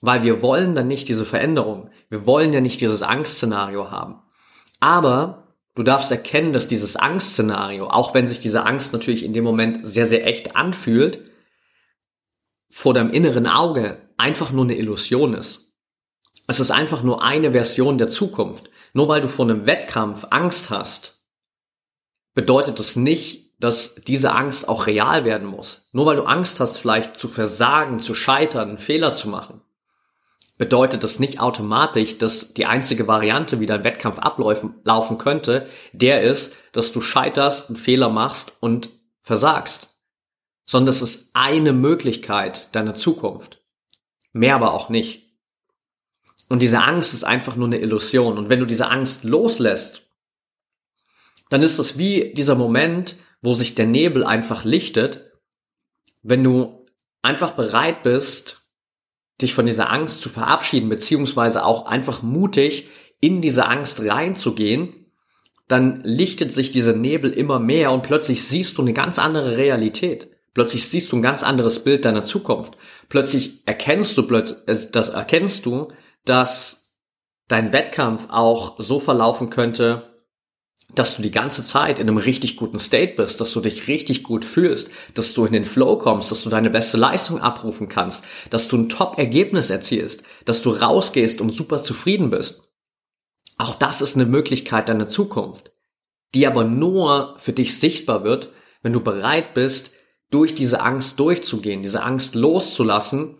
Weil 0.00 0.22
wir 0.22 0.42
wollen 0.42 0.74
dann 0.74 0.86
nicht 0.86 1.08
diese 1.08 1.24
Veränderung. 1.24 1.90
Wir 2.10 2.26
wollen 2.26 2.52
ja 2.52 2.60
nicht 2.60 2.80
dieses 2.80 3.02
Angstszenario 3.02 3.90
haben. 3.90 4.22
Aber 4.78 5.54
du 5.74 5.82
darfst 5.82 6.10
erkennen, 6.10 6.52
dass 6.52 6.68
dieses 6.68 6.96
Angstszenario, 6.96 7.88
auch 7.88 8.14
wenn 8.14 8.28
sich 8.28 8.40
diese 8.40 8.64
Angst 8.64 8.92
natürlich 8.92 9.24
in 9.24 9.32
dem 9.32 9.44
Moment 9.44 9.80
sehr, 9.82 10.06
sehr 10.06 10.26
echt 10.26 10.54
anfühlt, 10.54 11.20
vor 12.70 12.94
deinem 12.94 13.10
inneren 13.10 13.46
Auge 13.46 13.98
einfach 14.16 14.52
nur 14.52 14.64
eine 14.64 14.76
Illusion 14.76 15.34
ist. 15.34 15.72
Es 16.46 16.60
ist 16.60 16.70
einfach 16.70 17.02
nur 17.02 17.22
eine 17.22 17.52
Version 17.52 17.98
der 17.98 18.08
Zukunft. 18.08 18.68
Nur 18.92 19.08
weil 19.08 19.22
du 19.22 19.28
vor 19.28 19.46
einem 19.46 19.66
Wettkampf 19.66 20.26
Angst 20.30 20.70
hast, 20.70 21.13
bedeutet 22.34 22.78
das 22.78 22.96
nicht, 22.96 23.44
dass 23.60 23.94
diese 23.94 24.32
Angst 24.32 24.68
auch 24.68 24.86
real 24.86 25.24
werden 25.24 25.46
muss. 25.46 25.88
Nur 25.92 26.06
weil 26.06 26.16
du 26.16 26.24
Angst 26.24 26.60
hast, 26.60 26.76
vielleicht 26.76 27.16
zu 27.16 27.28
versagen, 27.28 27.98
zu 27.98 28.14
scheitern, 28.14 28.78
Fehler 28.78 29.14
zu 29.14 29.28
machen, 29.28 29.62
bedeutet 30.58 31.02
das 31.02 31.18
nicht 31.18 31.40
automatisch, 31.40 32.18
dass 32.18 32.54
die 32.54 32.66
einzige 32.66 33.06
Variante, 33.08 33.60
wie 33.60 33.66
dein 33.66 33.84
Wettkampf 33.84 34.18
ablaufen 34.18 34.74
laufen 34.84 35.18
könnte, 35.18 35.68
der 35.92 36.22
ist, 36.22 36.56
dass 36.72 36.92
du 36.92 37.00
scheiterst, 37.00 37.68
einen 37.68 37.76
Fehler 37.76 38.08
machst 38.08 38.56
und 38.60 38.90
versagst. 39.22 39.96
Sondern 40.66 40.90
es 40.94 41.02
ist 41.02 41.30
eine 41.34 41.72
Möglichkeit 41.72 42.74
deiner 42.74 42.94
Zukunft. 42.94 43.62
Mehr 44.32 44.54
aber 44.54 44.72
auch 44.72 44.88
nicht. 44.88 45.24
Und 46.48 46.60
diese 46.60 46.80
Angst 46.80 47.14
ist 47.14 47.24
einfach 47.24 47.56
nur 47.56 47.66
eine 47.66 47.80
Illusion. 47.80 48.38
Und 48.38 48.48
wenn 48.48 48.60
du 48.60 48.66
diese 48.66 48.88
Angst 48.88 49.24
loslässt, 49.24 50.03
dann 51.50 51.62
ist 51.62 51.78
es 51.78 51.98
wie 51.98 52.32
dieser 52.34 52.54
Moment, 52.54 53.16
wo 53.42 53.54
sich 53.54 53.74
der 53.74 53.86
Nebel 53.86 54.24
einfach 54.24 54.64
lichtet, 54.64 55.30
wenn 56.22 56.42
du 56.42 56.86
einfach 57.22 57.52
bereit 57.52 58.02
bist, 58.02 58.70
dich 59.40 59.54
von 59.54 59.66
dieser 59.66 59.90
Angst 59.90 60.22
zu 60.22 60.28
verabschieden, 60.28 60.88
beziehungsweise 60.88 61.64
auch 61.64 61.86
einfach 61.86 62.22
mutig 62.22 62.88
in 63.20 63.42
diese 63.42 63.66
Angst 63.66 64.02
reinzugehen, 64.02 65.12
dann 65.68 66.02
lichtet 66.04 66.52
sich 66.52 66.70
dieser 66.70 66.94
Nebel 66.94 67.32
immer 67.32 67.58
mehr 67.58 67.90
und 67.90 68.02
plötzlich 68.02 68.46
siehst 68.46 68.76
du 68.78 68.82
eine 68.82 68.92
ganz 68.92 69.18
andere 69.18 69.56
Realität. 69.56 70.30
Plötzlich 70.52 70.88
siehst 70.88 71.10
du 71.10 71.16
ein 71.16 71.22
ganz 71.22 71.42
anderes 71.42 71.82
Bild 71.82 72.04
deiner 72.04 72.22
Zukunft. 72.22 72.76
Plötzlich 73.08 73.66
erkennst 73.66 74.16
du 74.16 74.22
äh, 74.34 74.44
das 74.66 75.08
erkennst 75.08 75.66
du, 75.66 75.88
dass 76.24 76.94
dein 77.48 77.72
Wettkampf 77.72 78.28
auch 78.30 78.78
so 78.78 79.00
verlaufen 79.00 79.50
könnte, 79.50 80.13
dass 80.94 81.16
du 81.16 81.22
die 81.22 81.30
ganze 81.30 81.64
Zeit 81.64 81.98
in 81.98 82.08
einem 82.08 82.18
richtig 82.18 82.56
guten 82.56 82.78
State 82.78 83.14
bist, 83.16 83.40
dass 83.40 83.52
du 83.52 83.60
dich 83.60 83.88
richtig 83.88 84.22
gut 84.22 84.44
fühlst, 84.44 84.90
dass 85.14 85.34
du 85.34 85.44
in 85.44 85.52
den 85.52 85.64
Flow 85.64 85.96
kommst, 85.96 86.30
dass 86.30 86.42
du 86.42 86.50
deine 86.50 86.70
beste 86.70 86.96
Leistung 86.96 87.40
abrufen 87.40 87.88
kannst, 87.88 88.24
dass 88.50 88.68
du 88.68 88.76
ein 88.76 88.88
Top-Ergebnis 88.88 89.70
erzielst, 89.70 90.22
dass 90.44 90.62
du 90.62 90.70
rausgehst 90.70 91.40
und 91.40 91.50
super 91.50 91.82
zufrieden 91.82 92.30
bist. 92.30 92.62
Auch 93.56 93.74
das 93.74 94.02
ist 94.02 94.14
eine 94.14 94.26
Möglichkeit 94.26 94.88
deiner 94.88 95.08
Zukunft, 95.08 95.72
die 96.34 96.46
aber 96.46 96.64
nur 96.64 97.36
für 97.38 97.52
dich 97.52 97.78
sichtbar 97.78 98.24
wird, 98.24 98.50
wenn 98.82 98.92
du 98.92 99.00
bereit 99.00 99.54
bist, 99.54 99.92
durch 100.30 100.54
diese 100.54 100.80
Angst 100.80 101.18
durchzugehen, 101.20 101.82
diese 101.82 102.02
Angst 102.02 102.34
loszulassen 102.34 103.36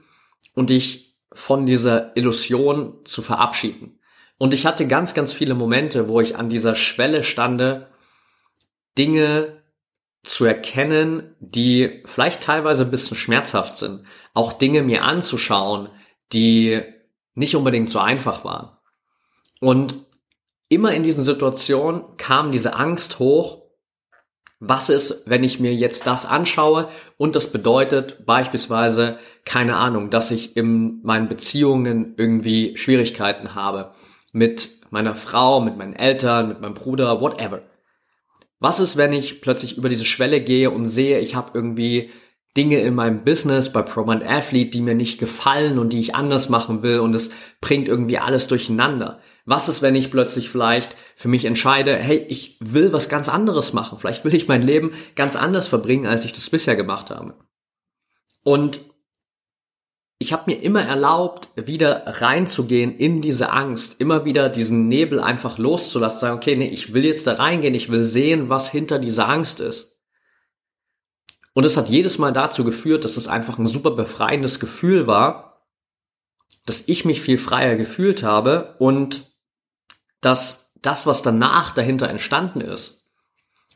und 0.54 0.70
dich 0.70 1.16
von 1.32 1.66
dieser 1.66 2.16
Illusion 2.16 3.04
zu 3.04 3.20
verabschieden. 3.20 3.98
Und 4.38 4.52
ich 4.52 4.66
hatte 4.66 4.86
ganz, 4.86 5.14
ganz 5.14 5.32
viele 5.32 5.54
Momente, 5.54 6.08
wo 6.08 6.20
ich 6.20 6.36
an 6.36 6.48
dieser 6.48 6.74
Schwelle 6.74 7.22
stande, 7.22 7.88
Dinge 8.98 9.62
zu 10.22 10.44
erkennen, 10.44 11.36
die 11.38 12.02
vielleicht 12.06 12.42
teilweise 12.42 12.84
ein 12.84 12.90
bisschen 12.90 13.16
schmerzhaft 13.16 13.76
sind. 13.76 14.04
Auch 14.32 14.54
Dinge 14.54 14.82
mir 14.82 15.04
anzuschauen, 15.04 15.88
die 16.32 16.80
nicht 17.34 17.54
unbedingt 17.54 17.90
so 17.90 17.98
einfach 17.98 18.44
waren. 18.44 18.70
Und 19.60 19.94
immer 20.68 20.92
in 20.92 21.02
diesen 21.02 21.24
Situationen 21.24 22.16
kam 22.16 22.52
diese 22.52 22.74
Angst 22.74 23.18
hoch, 23.18 23.62
was 24.60 24.88
ist, 24.88 25.28
wenn 25.28 25.44
ich 25.44 25.60
mir 25.60 25.74
jetzt 25.74 26.06
das 26.06 26.24
anschaue 26.24 26.88
und 27.18 27.36
das 27.36 27.52
bedeutet 27.52 28.24
beispielsweise, 28.24 29.18
keine 29.44 29.76
Ahnung, 29.76 30.08
dass 30.08 30.30
ich 30.30 30.56
in 30.56 31.02
meinen 31.02 31.28
Beziehungen 31.28 32.14
irgendwie 32.16 32.76
Schwierigkeiten 32.76 33.54
habe 33.54 33.92
mit 34.34 34.80
meiner 34.90 35.14
Frau, 35.14 35.60
mit 35.60 35.76
meinen 35.78 35.94
Eltern, 35.94 36.48
mit 36.48 36.60
meinem 36.60 36.74
Bruder, 36.74 37.20
whatever. 37.20 37.62
Was 38.58 38.80
ist, 38.80 38.96
wenn 38.96 39.12
ich 39.12 39.40
plötzlich 39.40 39.76
über 39.78 39.88
diese 39.88 40.04
Schwelle 40.04 40.40
gehe 40.40 40.70
und 40.70 40.88
sehe, 40.88 41.20
ich 41.20 41.34
habe 41.34 41.52
irgendwie 41.54 42.10
Dinge 42.56 42.80
in 42.80 42.94
meinem 42.94 43.24
Business 43.24 43.72
bei 43.72 43.82
ProMind 43.82 44.24
Athlete, 44.24 44.70
die 44.70 44.80
mir 44.80 44.94
nicht 44.94 45.18
gefallen 45.18 45.78
und 45.78 45.92
die 45.92 46.00
ich 46.00 46.14
anders 46.14 46.48
machen 46.48 46.82
will 46.82 47.00
und 47.00 47.14
es 47.14 47.30
bringt 47.60 47.88
irgendwie 47.88 48.18
alles 48.18 48.46
durcheinander. 48.48 49.20
Was 49.44 49.68
ist, 49.68 49.82
wenn 49.82 49.94
ich 49.94 50.10
plötzlich 50.10 50.48
vielleicht 50.48 50.96
für 51.14 51.28
mich 51.28 51.44
entscheide, 51.44 51.96
hey, 51.96 52.18
ich 52.28 52.56
will 52.60 52.92
was 52.92 53.08
ganz 53.08 53.28
anderes 53.28 53.72
machen. 53.72 53.98
Vielleicht 53.98 54.24
will 54.24 54.34
ich 54.34 54.48
mein 54.48 54.62
Leben 54.62 54.92
ganz 55.16 55.36
anders 55.36 55.68
verbringen, 55.68 56.06
als 56.06 56.24
ich 56.24 56.32
das 56.32 56.50
bisher 56.50 56.76
gemacht 56.76 57.10
habe. 57.10 57.34
Und 58.42 58.80
ich 60.18 60.32
habe 60.32 60.50
mir 60.50 60.62
immer 60.62 60.82
erlaubt, 60.82 61.48
wieder 61.56 62.04
reinzugehen 62.06 62.96
in 62.96 63.20
diese 63.20 63.50
Angst, 63.50 64.00
immer 64.00 64.24
wieder 64.24 64.48
diesen 64.48 64.88
Nebel 64.88 65.20
einfach 65.20 65.58
loszulassen, 65.58 66.20
sagen, 66.20 66.36
okay, 66.36 66.56
nee, 66.56 66.68
ich 66.68 66.94
will 66.94 67.04
jetzt 67.04 67.26
da 67.26 67.34
reingehen, 67.34 67.74
ich 67.74 67.90
will 67.90 68.02
sehen, 68.02 68.48
was 68.48 68.70
hinter 68.70 68.98
dieser 68.98 69.28
Angst 69.28 69.60
ist. 69.60 69.98
Und 71.52 71.64
es 71.64 71.76
hat 71.76 71.88
jedes 71.88 72.18
Mal 72.18 72.32
dazu 72.32 72.64
geführt, 72.64 73.04
dass 73.04 73.16
es 73.16 73.28
einfach 73.28 73.58
ein 73.58 73.66
super 73.66 73.92
befreiendes 73.92 74.60
Gefühl 74.60 75.06
war, 75.06 75.68
dass 76.66 76.88
ich 76.88 77.04
mich 77.04 77.20
viel 77.20 77.38
freier 77.38 77.76
gefühlt 77.76 78.22
habe 78.22 78.76
und 78.78 79.32
dass 80.20 80.72
das, 80.80 81.06
was 81.06 81.22
danach 81.22 81.74
dahinter 81.74 82.08
entstanden 82.08 82.60
ist, 82.60 83.06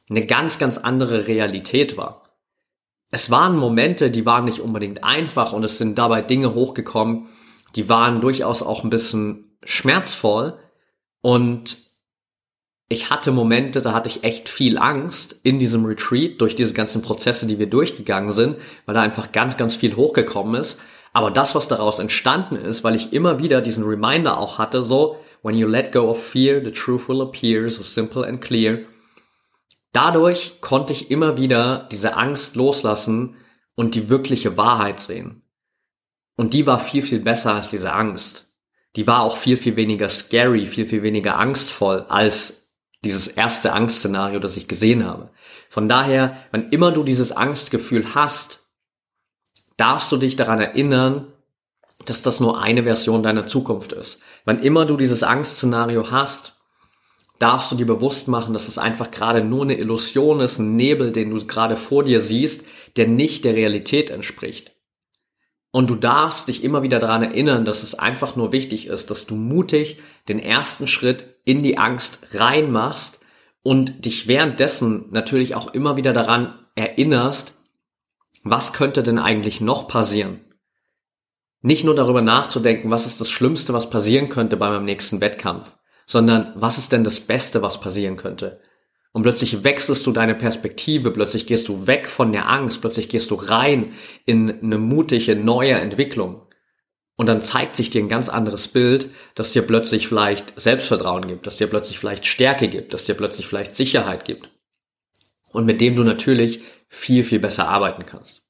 eine 0.09 0.25
ganz, 0.25 0.59
ganz 0.59 0.79
andere 0.79 1.27
Realität 1.27 1.97
war 1.97 2.28
es 3.11 3.31
waren 3.31 3.57
Momente, 3.57 4.11
die 4.11 4.27
waren 4.27 4.45
nicht 4.45 4.61
unbedingt 4.61 5.05
einfach 5.05 5.53
und 5.53 5.65
es 5.65 5.79
sind 5.79 5.99
dabei 5.99 6.23
Dinge 6.23 6.55
hochgekommen, 6.55 7.29
die 7.75 7.89
waren 7.89 8.21
durchaus 8.21 8.63
auch 8.63 8.85
ein 8.85 8.91
bisschen 8.91 9.57
schmerzvoll 9.65 10.59
und 11.21 11.89
ich 12.91 13.11
hatte 13.11 13.33
Momente, 13.33 13.83
da 13.83 13.93
hatte 13.93 14.09
ich 14.09 14.25
echt 14.25 14.49
viel 14.49 14.79
Angst 14.79 15.41
in 15.43 15.59
diesem 15.59 15.85
Retreat 15.85 16.41
durch 16.41 16.57
diese 16.57 16.73
ganzen 16.73 17.03
Prozesse, 17.03 17.47
die 17.47 17.59
wir 17.59 17.69
durchgegangen 17.69 18.33
sind, 18.33 18.57
weil 18.87 18.95
da 18.95 19.03
einfach 19.03 19.33
ganz, 19.33 19.59
ganz 19.59 19.75
viel 19.75 19.95
hochgekommen 19.95 20.59
ist. 20.59 20.81
Aber 21.13 21.31
das, 21.31 21.55
was 21.55 21.69
daraus 21.69 21.99
entstanden 21.99 22.57
ist, 22.57 22.85
weil 22.85 22.97
ich 22.97 23.13
immer 23.13 23.39
wieder 23.39 23.61
diesen 23.61 23.85
Reminder 23.85 24.39
auch 24.39 24.59
hatte, 24.59 24.83
so, 24.83 25.17
when 25.43 25.55
you 25.55 25.67
let 25.67 25.93
go 25.93 26.09
of 26.09 26.23
fear, 26.23 26.63
the 26.65 26.73
truth 26.73 27.09
will 27.09 27.21
appear, 27.21 27.69
so 27.69 27.83
simple 27.83 28.27
and 28.27 28.41
clear. 28.41 28.81
Dadurch 29.93 30.61
konnte 30.61 30.93
ich 30.93 31.11
immer 31.11 31.37
wieder 31.37 31.89
diese 31.91 32.17
Angst 32.17 32.57
loslassen 32.57 33.37
und 33.75 33.95
die 33.95 34.09
wirkliche 34.11 34.57
Wahrheit 34.57 35.01
sehen. 35.01 35.43
Und 36.37 36.55
die 36.55 36.67
war 36.67 36.79
viel, 36.79 37.03
viel 37.03 37.21
besser 37.21 37.55
als 37.55 37.69
diese 37.69 37.93
Angst. 37.93 38.49
Die 38.97 39.07
war 39.07 39.23
auch 39.23 39.37
viel, 39.37 39.57
viel 39.57 39.77
weniger 39.77 40.09
scary, 40.09 40.67
viel, 40.67 40.87
viel 40.87 41.03
weniger 41.03 41.37
angstvoll 41.37 42.05
als 42.09 42.73
dieses 43.05 43.29
erste 43.29 43.73
Angstszenario, 43.73 44.41
das 44.41 44.57
ich 44.57 44.69
gesehen 44.69 45.05
habe. 45.05 45.31
Von 45.69 45.89
daher, 45.89 46.37
wann 46.51 46.71
immer 46.71 46.93
du 46.93 47.05
dieses 47.05 47.33
Angstgefühl 47.33 48.15
hast, 48.15 48.67
darfst 49.77 50.11
du 50.11 50.17
dich 50.17 50.37
daran 50.37 50.61
erinnern, 50.61 51.33
dass 52.05 52.23
das 52.23 52.41
nur 52.41 52.61
eine 52.61 52.85
Version 52.85 53.23
deiner 53.23 53.47
Zukunft 53.47 53.93
ist. 53.93 54.21
Wann 54.45 54.63
immer 54.63 54.87
du 54.87 54.97
dieses 54.97 55.23
Angstszenario 55.23 56.11
hast, 56.11 56.58
darfst 57.39 57.71
du 57.71 57.77
dir 57.77 57.87
bewusst 57.87 58.29
machen, 58.29 58.53
dass 58.53 58.69
es 58.69 58.79
einfach 58.79 59.11
gerade 59.11 59.45
nur 59.45 59.63
eine 59.63 59.79
Illusion 59.79 60.41
ist, 60.41 60.59
ein 60.59 60.77
Nebel, 60.77 61.13
den 61.13 61.31
du 61.31 61.47
gerade 61.47 61.77
vor 61.77 62.05
dir 62.05 62.21
siehst, 62.21 62.67
der 62.97 63.07
nicht 63.07 63.45
der 63.45 63.55
Realität 63.55 64.11
entspricht. 64.11 64.75
Und 65.71 65.91
du 65.91 65.97
darfst 65.97 66.49
dich 66.49 66.65
immer 66.65 66.83
wieder 66.83 66.99
daran 66.99 67.23
erinnern, 67.23 67.65
dass 67.65 67.83
es 67.83 67.95
einfach 67.95 68.37
nur 68.37 68.53
wichtig 68.53 68.87
ist, 68.87 69.11
dass 69.11 69.27
du 69.27 69.37
mutig 69.37 69.99
den 70.29 70.39
ersten 70.39 70.87
Schritt 70.87 71.37
in 71.45 71.63
die 71.63 71.79
Angst 71.79 72.35
reinmachst 72.35 73.21
und 73.63 74.05
dich 74.05 74.27
währenddessen 74.27 75.07
natürlich 75.11 75.55
auch 75.55 75.75
immer 75.75 75.97
wieder 75.97 76.13
daran 76.13 76.59
erinnerst, 76.75 77.55
was 78.43 78.73
könnte 78.73 79.03
denn 79.03 79.19
eigentlich 79.19 79.61
noch 79.61 79.89
passieren? 79.89 80.41
Nicht 81.61 81.85
nur 81.85 81.95
darüber 81.95 82.23
nachzudenken, 82.23 82.91
was 82.91 83.07
ist 83.07 83.21
das 83.21 83.31
Schlimmste, 83.31 83.73
was 83.73 83.91
passieren 83.91 84.29
könnte 84.29 84.57
bei 84.57 84.71
meinem 84.71 84.85
nächsten 84.85 85.21
Wettkampf, 85.21 85.77
sondern 86.09 86.53
was 86.57 86.79
ist 86.79 86.91
denn 86.91 87.05
das 87.05 87.21
Beste, 87.21 87.63
was 87.63 87.81
passieren 87.81 88.17
könnte? 88.17 88.61
Und 89.13 89.23
plötzlich 89.23 89.63
wechselst 89.63 90.07
du 90.07 90.13
deine 90.13 90.35
Perspektive, 90.35 91.11
plötzlich 91.11 91.47
gehst 91.47 91.69
du 91.69 91.87
weg 91.87 92.09
von 92.09 92.33
der 92.33 92.49
Angst, 92.49 92.81
plötzlich 92.81 93.09
gehst 93.09 93.31
du 93.31 93.35
rein 93.37 93.93
in 94.25 94.63
eine 94.63 94.79
mutige 94.79 95.37
neue 95.37 95.75
Entwicklung. 95.75 96.43
Und 97.17 97.29
dann 97.29 97.43
zeigt 97.43 97.77
sich 97.77 97.91
dir 97.91 98.03
ein 98.03 98.09
ganz 98.09 98.29
anderes 98.29 98.69
Bild, 98.69 99.11
das 99.35 99.53
dir 99.53 99.63
plötzlich 99.63 100.09
vielleicht 100.09 100.59
Selbstvertrauen 100.59 101.27
gibt, 101.27 101.47
das 101.47 101.57
dir 101.57 101.67
plötzlich 101.67 101.99
vielleicht 101.99 102.27
Stärke 102.27 102.69
gibt, 102.69 102.95
das 102.95 103.05
dir 103.05 103.15
plötzlich 103.15 103.47
vielleicht 103.47 103.75
Sicherheit 103.75 104.25
gibt. 104.25 104.51
Und 105.53 105.67
mit 105.67 105.81
dem 105.81 105.97
du 105.97 106.05
natürlich 106.05 106.61
viel, 106.89 107.25
viel 107.25 107.41
besser 107.41 107.69
arbeiten 107.69 108.07
kannst. 108.07 108.43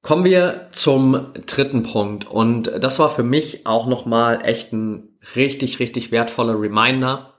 Kommen 0.00 0.24
wir 0.24 0.68
zum 0.70 1.32
dritten 1.46 1.82
Punkt 1.82 2.26
und 2.26 2.70
das 2.78 2.98
war 2.98 3.10
für 3.10 3.22
mich 3.22 3.66
auch 3.66 3.86
nochmal 3.86 4.44
echt 4.44 4.72
ein 4.72 5.13
richtig, 5.36 5.78
richtig 5.78 6.12
wertvoller 6.12 6.60
Reminder. 6.60 7.34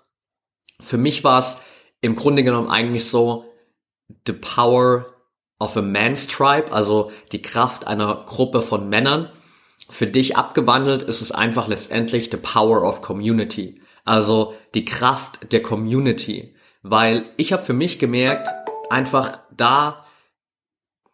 Für 0.80 0.98
mich 0.98 1.24
war 1.24 1.40
es 1.40 1.62
im 2.02 2.16
Grunde 2.16 2.44
genommen 2.44 2.70
eigentlich 2.70 3.06
so 3.06 3.46
the 4.28 4.34
power 4.34 5.06
of 5.60 5.78
a 5.78 5.82
man's 5.82 6.28
tribe, 6.28 6.72
also 6.72 7.12
die 7.32 7.42
Kraft 7.42 7.88
einer 7.88 8.26
Gruppe 8.26 8.62
von 8.62 8.90
Männern. 8.90 9.30
Für 9.90 10.08
dich 10.08 10.36
abgewandelt 10.36 11.04
ist 11.04 11.22
es 11.22 11.32
einfach 11.32 11.68
letztendlich 11.68 12.30
the 12.30 12.38
power 12.38 12.84
of 12.84 13.02
community, 13.02 13.82
also 14.04 14.56
die 14.74 14.86
Kraft 14.86 15.52
der 15.52 15.62
Community, 15.62 16.56
weil 16.82 17.26
ich 17.38 17.54
habe 17.54 17.64
für 17.64 17.74
mich 17.74 18.00
gemerkt, 18.00 18.50
einfach 18.90 19.40
da 19.56 20.06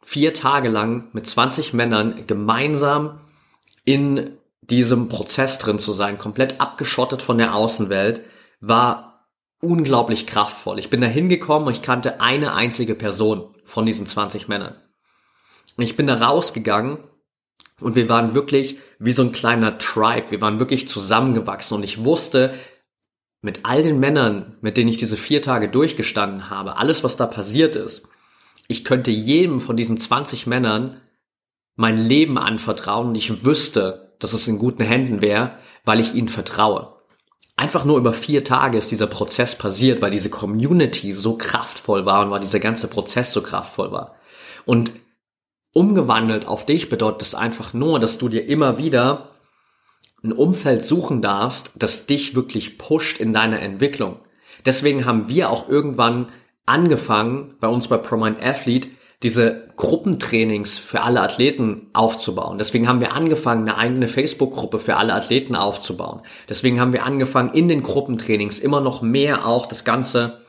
vier 0.03 0.33
Tage 0.33 0.69
lang 0.69 1.09
mit 1.13 1.27
20 1.27 1.73
Männern 1.73 2.27
gemeinsam 2.27 3.21
in 3.85 4.37
diesem 4.61 5.09
Prozess 5.09 5.57
drin 5.57 5.79
zu 5.79 5.93
sein, 5.93 6.17
komplett 6.17 6.61
abgeschottet 6.61 7.21
von 7.21 7.37
der 7.37 7.55
Außenwelt, 7.55 8.21
war 8.59 9.27
unglaublich 9.61 10.27
kraftvoll. 10.27 10.79
Ich 10.79 10.89
bin 10.89 11.01
da 11.01 11.07
hingekommen 11.07 11.67
und 11.67 11.73
ich 11.75 11.81
kannte 11.81 12.21
eine 12.21 12.53
einzige 12.53 12.95
Person 12.95 13.55
von 13.63 13.85
diesen 13.85 14.05
20 14.05 14.47
Männern. 14.47 14.75
Und 15.77 15.83
ich 15.83 15.95
bin 15.95 16.07
da 16.07 16.15
rausgegangen 16.15 16.97
Und 17.81 17.95
wir 17.95 18.07
waren 18.07 18.35
wirklich 18.35 18.77
wie 18.99 19.11
so 19.11 19.23
ein 19.23 19.31
kleiner 19.31 19.77
Tribe. 19.79 20.31
Wir 20.31 20.41
waren 20.41 20.59
wirklich 20.59 20.87
zusammengewachsen. 20.87 21.75
Und 21.77 21.83
ich 21.83 22.05
wusste, 22.05 22.53
mit 23.41 23.61
all 23.63 23.81
den 23.81 23.99
Männern, 23.99 24.57
mit 24.61 24.77
denen 24.77 24.89
ich 24.89 24.97
diese 24.97 25.17
vier 25.17 25.41
Tage 25.41 25.67
durchgestanden 25.67 26.49
habe, 26.49 26.77
alles, 26.77 27.03
was 27.03 27.17
da 27.17 27.25
passiert 27.25 27.75
ist, 27.75 28.07
ich 28.67 28.85
könnte 28.85 29.11
jedem 29.11 29.59
von 29.59 29.75
diesen 29.75 29.97
20 29.97 30.45
Männern 30.45 31.01
mein 31.75 31.97
Leben 31.97 32.37
anvertrauen 32.37 33.07
und 33.07 33.15
ich 33.15 33.43
wüsste, 33.43 34.10
dass 34.23 34.33
es 34.33 34.47
in 34.47 34.57
guten 34.57 34.83
Händen 34.83 35.21
wäre, 35.21 35.57
weil 35.83 35.99
ich 35.99 36.13
ihnen 36.15 36.29
vertraue. 36.29 36.95
Einfach 37.57 37.85
nur 37.85 37.97
über 37.97 38.13
vier 38.13 38.43
Tage 38.43 38.77
ist 38.77 38.91
dieser 38.91 39.07
Prozess 39.07 39.55
passiert, 39.55 40.01
weil 40.01 40.11
diese 40.11 40.29
Community 40.29 41.13
so 41.13 41.37
kraftvoll 41.37 42.05
war 42.05 42.25
und 42.25 42.31
weil 42.31 42.39
dieser 42.39 42.59
ganze 42.59 42.87
Prozess 42.87 43.33
so 43.33 43.41
kraftvoll 43.41 43.91
war. 43.91 44.15
Und 44.65 44.91
umgewandelt 45.73 46.47
auf 46.47 46.65
dich 46.65 46.89
bedeutet 46.89 47.21
es 47.21 47.35
einfach 47.35 47.73
nur, 47.73 47.99
dass 47.99 48.17
du 48.17 48.29
dir 48.29 48.45
immer 48.45 48.77
wieder 48.77 49.29
ein 50.23 50.33
Umfeld 50.33 50.85
suchen 50.85 51.21
darfst, 51.21 51.71
das 51.75 52.05
dich 52.05 52.35
wirklich 52.35 52.77
pusht 52.77 53.19
in 53.19 53.33
deiner 53.33 53.59
Entwicklung. 53.59 54.19
Deswegen 54.65 55.05
haben 55.05 55.27
wir 55.27 55.49
auch 55.49 55.67
irgendwann 55.67 56.29
angefangen, 56.65 57.55
bei 57.59 57.67
uns 57.67 57.87
bei 57.87 57.97
ProMind 57.97 58.41
Athlete, 58.41 58.89
diese 59.23 59.67
Gruppentrainings 59.77 60.79
für 60.79 61.01
alle 61.01 61.21
Athleten 61.21 61.87
aufzubauen. 61.93 62.57
Deswegen 62.57 62.87
haben 62.87 63.01
wir 63.01 63.13
angefangen, 63.13 63.67
eine 63.67 63.77
eigene 63.77 64.07
Facebook-Gruppe 64.07 64.79
für 64.79 64.97
alle 64.97 65.13
Athleten 65.13 65.55
aufzubauen. 65.55 66.21
Deswegen 66.49 66.79
haben 66.79 66.93
wir 66.93 67.05
angefangen, 67.05 67.53
in 67.53 67.67
den 67.67 67.83
Gruppentrainings 67.83 68.59
immer 68.59 68.81
noch 68.81 69.01
mehr 69.01 69.45
auch 69.45 69.67
das 69.67 69.83
Ganze 69.83 70.41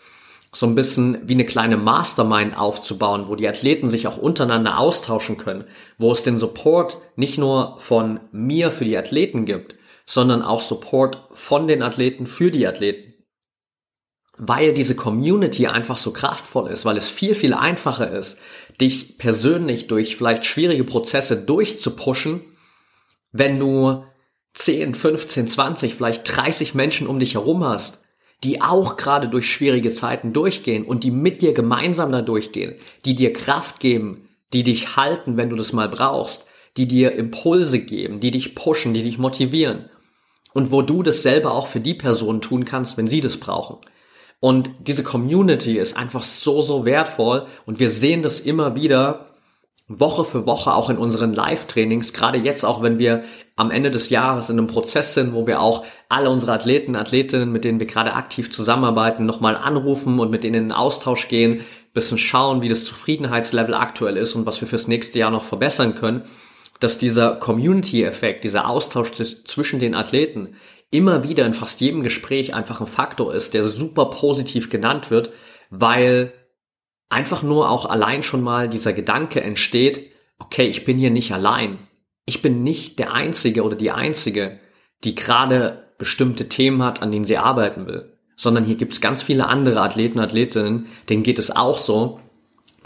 so 0.54 0.66
ein 0.66 0.74
bisschen 0.74 1.18
wie 1.26 1.34
eine 1.34 1.46
kleine 1.46 1.78
Mastermind 1.78 2.58
aufzubauen, 2.58 3.24
wo 3.26 3.36
die 3.36 3.48
Athleten 3.48 3.88
sich 3.88 4.06
auch 4.06 4.18
untereinander 4.18 4.78
austauschen 4.78 5.38
können, 5.38 5.64
wo 5.96 6.12
es 6.12 6.22
den 6.22 6.38
Support 6.38 6.98
nicht 7.16 7.38
nur 7.38 7.76
von 7.78 8.20
mir 8.32 8.70
für 8.70 8.84
die 8.84 8.98
Athleten 8.98 9.46
gibt, 9.46 9.76
sondern 10.04 10.42
auch 10.42 10.60
Support 10.60 11.28
von 11.32 11.68
den 11.68 11.82
Athleten 11.82 12.26
für 12.26 12.50
die 12.50 12.66
Athleten. 12.66 13.11
Weil 14.44 14.74
diese 14.74 14.96
Community 14.96 15.68
einfach 15.68 15.96
so 15.96 16.12
kraftvoll 16.12 16.68
ist, 16.68 16.84
weil 16.84 16.96
es 16.96 17.08
viel, 17.08 17.36
viel 17.36 17.54
einfacher 17.54 18.10
ist, 18.10 18.38
dich 18.80 19.16
persönlich 19.16 19.86
durch 19.86 20.16
vielleicht 20.16 20.46
schwierige 20.46 20.82
Prozesse 20.82 21.36
durchzupushen, 21.36 22.40
wenn 23.30 23.60
du 23.60 24.04
10, 24.54 24.96
15, 24.96 25.46
20, 25.46 25.94
vielleicht 25.94 26.36
30 26.36 26.74
Menschen 26.74 27.06
um 27.06 27.20
dich 27.20 27.34
herum 27.34 27.62
hast, 27.62 28.00
die 28.42 28.60
auch 28.60 28.96
gerade 28.96 29.28
durch 29.28 29.48
schwierige 29.48 29.94
Zeiten 29.94 30.32
durchgehen 30.32 30.84
und 30.84 31.04
die 31.04 31.12
mit 31.12 31.40
dir 31.40 31.54
gemeinsam 31.54 32.10
da 32.10 32.20
durchgehen, 32.20 32.74
die 33.04 33.14
dir 33.14 33.32
Kraft 33.32 33.78
geben, 33.78 34.28
die 34.52 34.64
dich 34.64 34.96
halten, 34.96 35.36
wenn 35.36 35.50
du 35.50 35.56
das 35.56 35.72
mal 35.72 35.88
brauchst, 35.88 36.48
die 36.76 36.88
dir 36.88 37.12
Impulse 37.12 37.78
geben, 37.78 38.18
die 38.18 38.32
dich 38.32 38.56
pushen, 38.56 38.92
die 38.92 39.04
dich 39.04 39.18
motivieren 39.18 39.88
und 40.52 40.72
wo 40.72 40.82
du 40.82 41.04
das 41.04 41.22
selber 41.22 41.52
auch 41.52 41.68
für 41.68 41.80
die 41.80 41.94
Personen 41.94 42.40
tun 42.40 42.64
kannst, 42.64 42.96
wenn 42.96 43.06
sie 43.06 43.20
das 43.20 43.36
brauchen. 43.36 43.78
Und 44.42 44.70
diese 44.80 45.04
Community 45.04 45.78
ist 45.78 45.96
einfach 45.96 46.24
so, 46.24 46.62
so 46.62 46.84
wertvoll. 46.84 47.46
Und 47.64 47.78
wir 47.78 47.88
sehen 47.88 48.24
das 48.24 48.40
immer 48.40 48.74
wieder 48.74 49.26
Woche 49.86 50.24
für 50.24 50.46
Woche 50.46 50.74
auch 50.74 50.90
in 50.90 50.98
unseren 50.98 51.32
Live-Trainings, 51.32 52.12
gerade 52.12 52.38
jetzt 52.38 52.64
auch, 52.64 52.82
wenn 52.82 52.98
wir 52.98 53.22
am 53.54 53.70
Ende 53.70 53.92
des 53.92 54.10
Jahres 54.10 54.50
in 54.50 54.58
einem 54.58 54.66
Prozess 54.66 55.14
sind, 55.14 55.32
wo 55.32 55.46
wir 55.46 55.60
auch 55.60 55.84
alle 56.08 56.28
unsere 56.28 56.54
Athleten, 56.54 56.96
Athletinnen, 56.96 57.52
mit 57.52 57.62
denen 57.62 57.78
wir 57.78 57.86
gerade 57.86 58.14
aktiv 58.14 58.50
zusammenarbeiten, 58.50 59.26
nochmal 59.26 59.54
anrufen 59.54 60.18
und 60.18 60.32
mit 60.32 60.42
denen 60.42 60.54
in 60.54 60.64
den 60.64 60.72
Austausch 60.72 61.28
gehen, 61.28 61.64
bisschen 61.94 62.18
schauen, 62.18 62.62
wie 62.62 62.68
das 62.68 62.84
Zufriedenheitslevel 62.84 63.74
aktuell 63.74 64.16
ist 64.16 64.34
und 64.34 64.44
was 64.44 64.60
wir 64.60 64.66
fürs 64.66 64.88
nächste 64.88 65.20
Jahr 65.20 65.30
noch 65.30 65.44
verbessern 65.44 65.94
können, 65.94 66.22
dass 66.80 66.98
dieser 66.98 67.36
Community-Effekt, 67.36 68.42
dieser 68.42 68.68
Austausch 68.68 69.12
zwischen 69.12 69.78
den 69.78 69.94
Athleten 69.94 70.56
immer 70.92 71.24
wieder 71.24 71.44
in 71.46 71.54
fast 71.54 71.80
jedem 71.80 72.02
Gespräch 72.02 72.54
einfach 72.54 72.80
ein 72.80 72.86
Faktor 72.86 73.34
ist, 73.34 73.54
der 73.54 73.64
super 73.64 74.06
positiv 74.06 74.70
genannt 74.70 75.10
wird, 75.10 75.30
weil 75.70 76.32
einfach 77.08 77.42
nur 77.42 77.70
auch 77.70 77.86
allein 77.86 78.22
schon 78.22 78.42
mal 78.42 78.68
dieser 78.68 78.92
Gedanke 78.92 79.40
entsteht, 79.40 80.12
okay, 80.38 80.66
ich 80.66 80.84
bin 80.84 80.98
hier 80.98 81.10
nicht 81.10 81.32
allein. 81.32 81.78
Ich 82.26 82.42
bin 82.42 82.62
nicht 82.62 82.98
der 82.98 83.12
Einzige 83.12 83.64
oder 83.64 83.74
die 83.74 83.90
Einzige, 83.90 84.60
die 85.02 85.14
gerade 85.14 85.94
bestimmte 85.98 86.48
Themen 86.48 86.82
hat, 86.82 87.02
an 87.02 87.10
denen 87.10 87.24
sie 87.24 87.38
arbeiten 87.38 87.86
will, 87.86 88.18
sondern 88.36 88.64
hier 88.64 88.76
gibt 88.76 88.92
es 88.92 89.00
ganz 89.00 89.22
viele 89.22 89.46
andere 89.46 89.80
Athleten, 89.80 90.20
Athletinnen, 90.20 90.86
denen 91.08 91.22
geht 91.22 91.38
es 91.38 91.50
auch 91.50 91.78
so, 91.78 92.20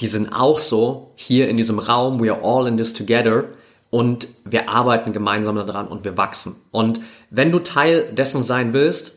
die 0.00 0.06
sind 0.06 0.32
auch 0.32 0.58
so 0.58 1.12
hier 1.16 1.48
in 1.48 1.56
diesem 1.56 1.80
Raum, 1.80 2.20
we 2.20 2.32
are 2.32 2.42
all 2.42 2.68
in 2.68 2.76
this 2.76 2.94
together 2.94 3.48
und 3.96 4.28
wir 4.44 4.68
arbeiten 4.68 5.14
gemeinsam 5.14 5.56
daran 5.56 5.88
und 5.88 6.04
wir 6.04 6.18
wachsen. 6.18 6.54
Und 6.70 7.00
wenn 7.30 7.50
du 7.50 7.60
Teil 7.60 8.02
dessen 8.12 8.42
sein 8.42 8.74
willst, 8.74 9.12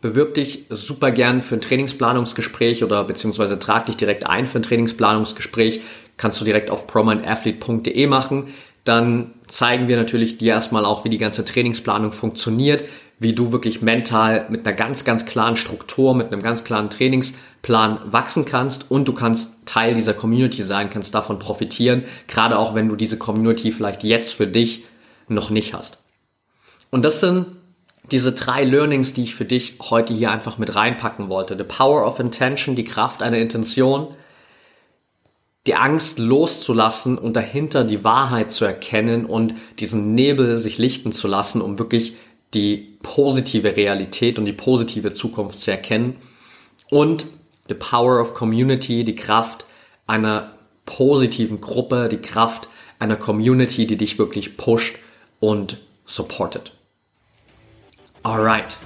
bewirb 0.00 0.34
dich 0.34 0.66
super 0.70 1.10
gern 1.10 1.42
für 1.42 1.56
ein 1.56 1.60
Trainingsplanungsgespräch 1.60 2.84
oder 2.84 3.02
beziehungsweise 3.02 3.58
trag 3.58 3.86
dich 3.86 3.96
direkt 3.96 4.24
ein 4.24 4.46
für 4.46 4.60
ein 4.60 4.62
Trainingsplanungsgespräch. 4.62 5.80
Kannst 6.18 6.40
du 6.40 6.44
direkt 6.44 6.70
auf 6.70 6.86
promindathlete.de 6.86 8.06
machen. 8.06 8.54
Dann 8.84 9.32
zeigen 9.48 9.88
wir 9.88 9.96
natürlich 9.96 10.38
dir 10.38 10.52
erstmal 10.52 10.84
auch, 10.84 11.04
wie 11.04 11.08
die 11.08 11.18
ganze 11.18 11.44
Trainingsplanung 11.44 12.12
funktioniert, 12.12 12.84
wie 13.18 13.32
du 13.32 13.50
wirklich 13.50 13.80
mental 13.80 14.46
mit 14.50 14.66
einer 14.66 14.76
ganz, 14.76 15.04
ganz 15.04 15.24
klaren 15.24 15.56
Struktur, 15.56 16.14
mit 16.14 16.32
einem 16.32 16.42
ganz 16.42 16.64
klaren 16.64 16.90
Trainingsplan 16.90 18.00
wachsen 18.12 18.44
kannst 18.44 18.90
und 18.90 19.08
du 19.08 19.14
kannst 19.14 19.66
Teil 19.66 19.94
dieser 19.94 20.12
Community 20.12 20.62
sein, 20.62 20.90
kannst 20.90 21.14
davon 21.14 21.38
profitieren, 21.38 22.04
gerade 22.28 22.58
auch 22.58 22.74
wenn 22.74 22.88
du 22.88 22.96
diese 22.96 23.16
Community 23.16 23.72
vielleicht 23.72 24.04
jetzt 24.04 24.34
für 24.34 24.46
dich 24.46 24.84
noch 25.28 25.50
nicht 25.50 25.72
hast. 25.72 25.98
Und 26.90 27.04
das 27.04 27.20
sind 27.20 27.46
diese 28.10 28.32
drei 28.32 28.64
Learnings, 28.64 29.14
die 29.14 29.24
ich 29.24 29.34
für 29.34 29.44
dich 29.44 29.78
heute 29.80 30.14
hier 30.14 30.30
einfach 30.30 30.58
mit 30.58 30.76
reinpacken 30.76 31.28
wollte. 31.28 31.56
The 31.56 31.64
Power 31.64 32.06
of 32.06 32.20
Intention, 32.20 32.76
die 32.76 32.84
Kraft 32.84 33.22
einer 33.22 33.38
Intention, 33.38 34.08
die 35.66 35.74
Angst 35.74 36.18
loszulassen 36.20 37.18
und 37.18 37.34
dahinter 37.34 37.82
die 37.82 38.04
Wahrheit 38.04 38.52
zu 38.52 38.64
erkennen 38.64 39.26
und 39.26 39.54
diesen 39.80 40.14
Nebel 40.14 40.56
sich 40.56 40.78
lichten 40.78 41.10
zu 41.10 41.26
lassen, 41.26 41.60
um 41.60 41.78
wirklich 41.80 42.14
die 42.54 42.98
positive 43.02 43.76
Realität 43.76 44.38
und 44.38 44.44
die 44.44 44.52
positive 44.52 45.12
Zukunft 45.12 45.60
zu 45.60 45.70
erkennen. 45.70 46.16
Und 46.90 47.26
the 47.68 47.74
Power 47.74 48.20
of 48.20 48.34
Community, 48.34 49.04
die 49.04 49.14
Kraft 49.14 49.66
einer 50.06 50.52
positiven 50.84 51.60
Gruppe, 51.60 52.08
die 52.08 52.22
Kraft 52.22 52.68
einer 52.98 53.16
Community, 53.16 53.86
die 53.86 53.96
dich 53.96 54.18
wirklich 54.18 54.56
pusht 54.56 54.96
und 55.40 55.78
supportet. 56.06 56.72
Alright. 58.22 58.76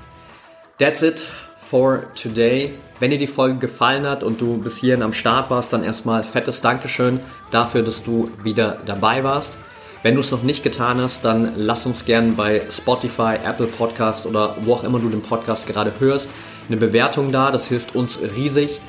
That's 0.79 1.03
it 1.03 1.27
for 1.71 2.13
today. 2.15 2.73
Wenn 2.99 3.11
dir 3.11 3.19
die 3.19 3.27
Folge 3.27 3.59
gefallen 3.59 4.07
hat 4.07 4.23
und 4.23 4.41
du 4.41 4.59
bis 4.59 4.79
hierhin 4.79 5.03
am 5.03 5.13
Start 5.13 5.51
warst, 5.51 5.73
dann 5.73 5.85
erstmal 5.85 6.23
fettes 6.23 6.61
Dankeschön 6.61 7.21
dafür, 7.51 7.83
dass 7.83 8.03
du 8.03 8.31
wieder 8.43 8.83
dabei 8.85 9.25
warst. 9.25 9.57
Wenn 10.03 10.15
du 10.15 10.21
es 10.23 10.31
noch 10.31 10.43
nicht 10.43 10.63
getan 10.63 10.99
hast, 10.99 11.27
dann 11.27 11.53
lass 11.57 11.85
uns 11.85 12.07
gerne 12.07 12.33
bei 12.33 12.63
Spotify, 12.71 13.35
Apple 13.45 13.67
Podcast 13.67 14.25
oder 14.25 14.57
wo 14.63 14.73
auch 14.73 14.85
immer 14.85 14.99
du 14.99 15.11
den 15.11 15.21
Podcast 15.21 15.67
gerade 15.67 15.93
hörst, 15.99 16.31
eine 16.69 16.79
Bewertung 16.79 17.33
da. 17.33 17.51
Das 17.51 17.69
hilft 17.69 17.95
uns 17.95 18.19
riesig. 18.23 18.81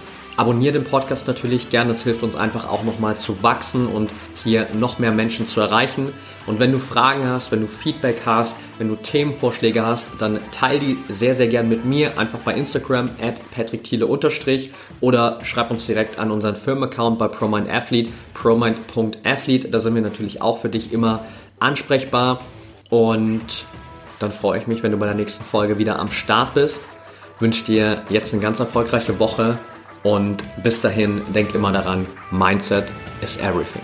Abonnier 0.41 0.71
den 0.71 0.85
Podcast 0.85 1.27
natürlich 1.27 1.69
gerne, 1.69 1.89
das 1.89 2.01
hilft 2.01 2.23
uns 2.23 2.35
einfach 2.35 2.67
auch 2.67 2.83
nochmal 2.83 3.15
zu 3.15 3.43
wachsen 3.43 3.85
und 3.85 4.09
hier 4.43 4.65
noch 4.73 4.97
mehr 4.97 5.11
Menschen 5.11 5.45
zu 5.45 5.61
erreichen. 5.61 6.11
Und 6.47 6.57
wenn 6.57 6.71
du 6.71 6.79
Fragen 6.79 7.27
hast, 7.27 7.51
wenn 7.51 7.61
du 7.61 7.67
Feedback 7.67 8.23
hast, 8.25 8.57
wenn 8.79 8.87
du 8.87 8.95
Themenvorschläge 8.95 9.85
hast, 9.85 10.19
dann 10.19 10.39
teile 10.51 10.79
die 10.79 10.97
sehr, 11.09 11.35
sehr 11.35 11.47
gern 11.47 11.69
mit 11.69 11.85
mir, 11.85 12.17
einfach 12.17 12.39
bei 12.39 12.55
Instagram 12.55 13.11
at 13.21 13.39
patrickthiele 13.51 14.07
oder 14.07 15.39
schreib 15.43 15.69
uns 15.69 15.85
direkt 15.85 16.17
an 16.17 16.31
unseren 16.31 16.55
Firmenaccount 16.55 17.19
bei 17.19 17.27
ProMindAthlete, 17.27 18.09
promind.athlete, 18.33 19.69
da 19.69 19.79
sind 19.79 19.93
wir 19.93 20.01
natürlich 20.01 20.41
auch 20.41 20.57
für 20.57 20.69
dich 20.69 20.91
immer 20.91 21.23
ansprechbar 21.59 22.39
und 22.89 23.65
dann 24.17 24.31
freue 24.31 24.57
ich 24.57 24.65
mich, 24.65 24.81
wenn 24.81 24.91
du 24.91 24.97
bei 24.97 25.05
der 25.05 25.13
nächsten 25.13 25.43
Folge 25.43 25.77
wieder 25.77 25.99
am 25.99 26.09
Start 26.09 26.55
bist. 26.55 26.81
Wünsche 27.37 27.63
dir 27.63 28.01
jetzt 28.09 28.33
eine 28.33 28.41
ganz 28.41 28.59
erfolgreiche 28.59 29.19
Woche 29.19 29.59
und 30.03 30.43
bis 30.63 30.81
dahin, 30.81 31.21
denk 31.33 31.53
immer 31.53 31.71
daran, 31.71 32.07
Mindset 32.31 32.91
is 33.21 33.37
everything. 33.37 33.83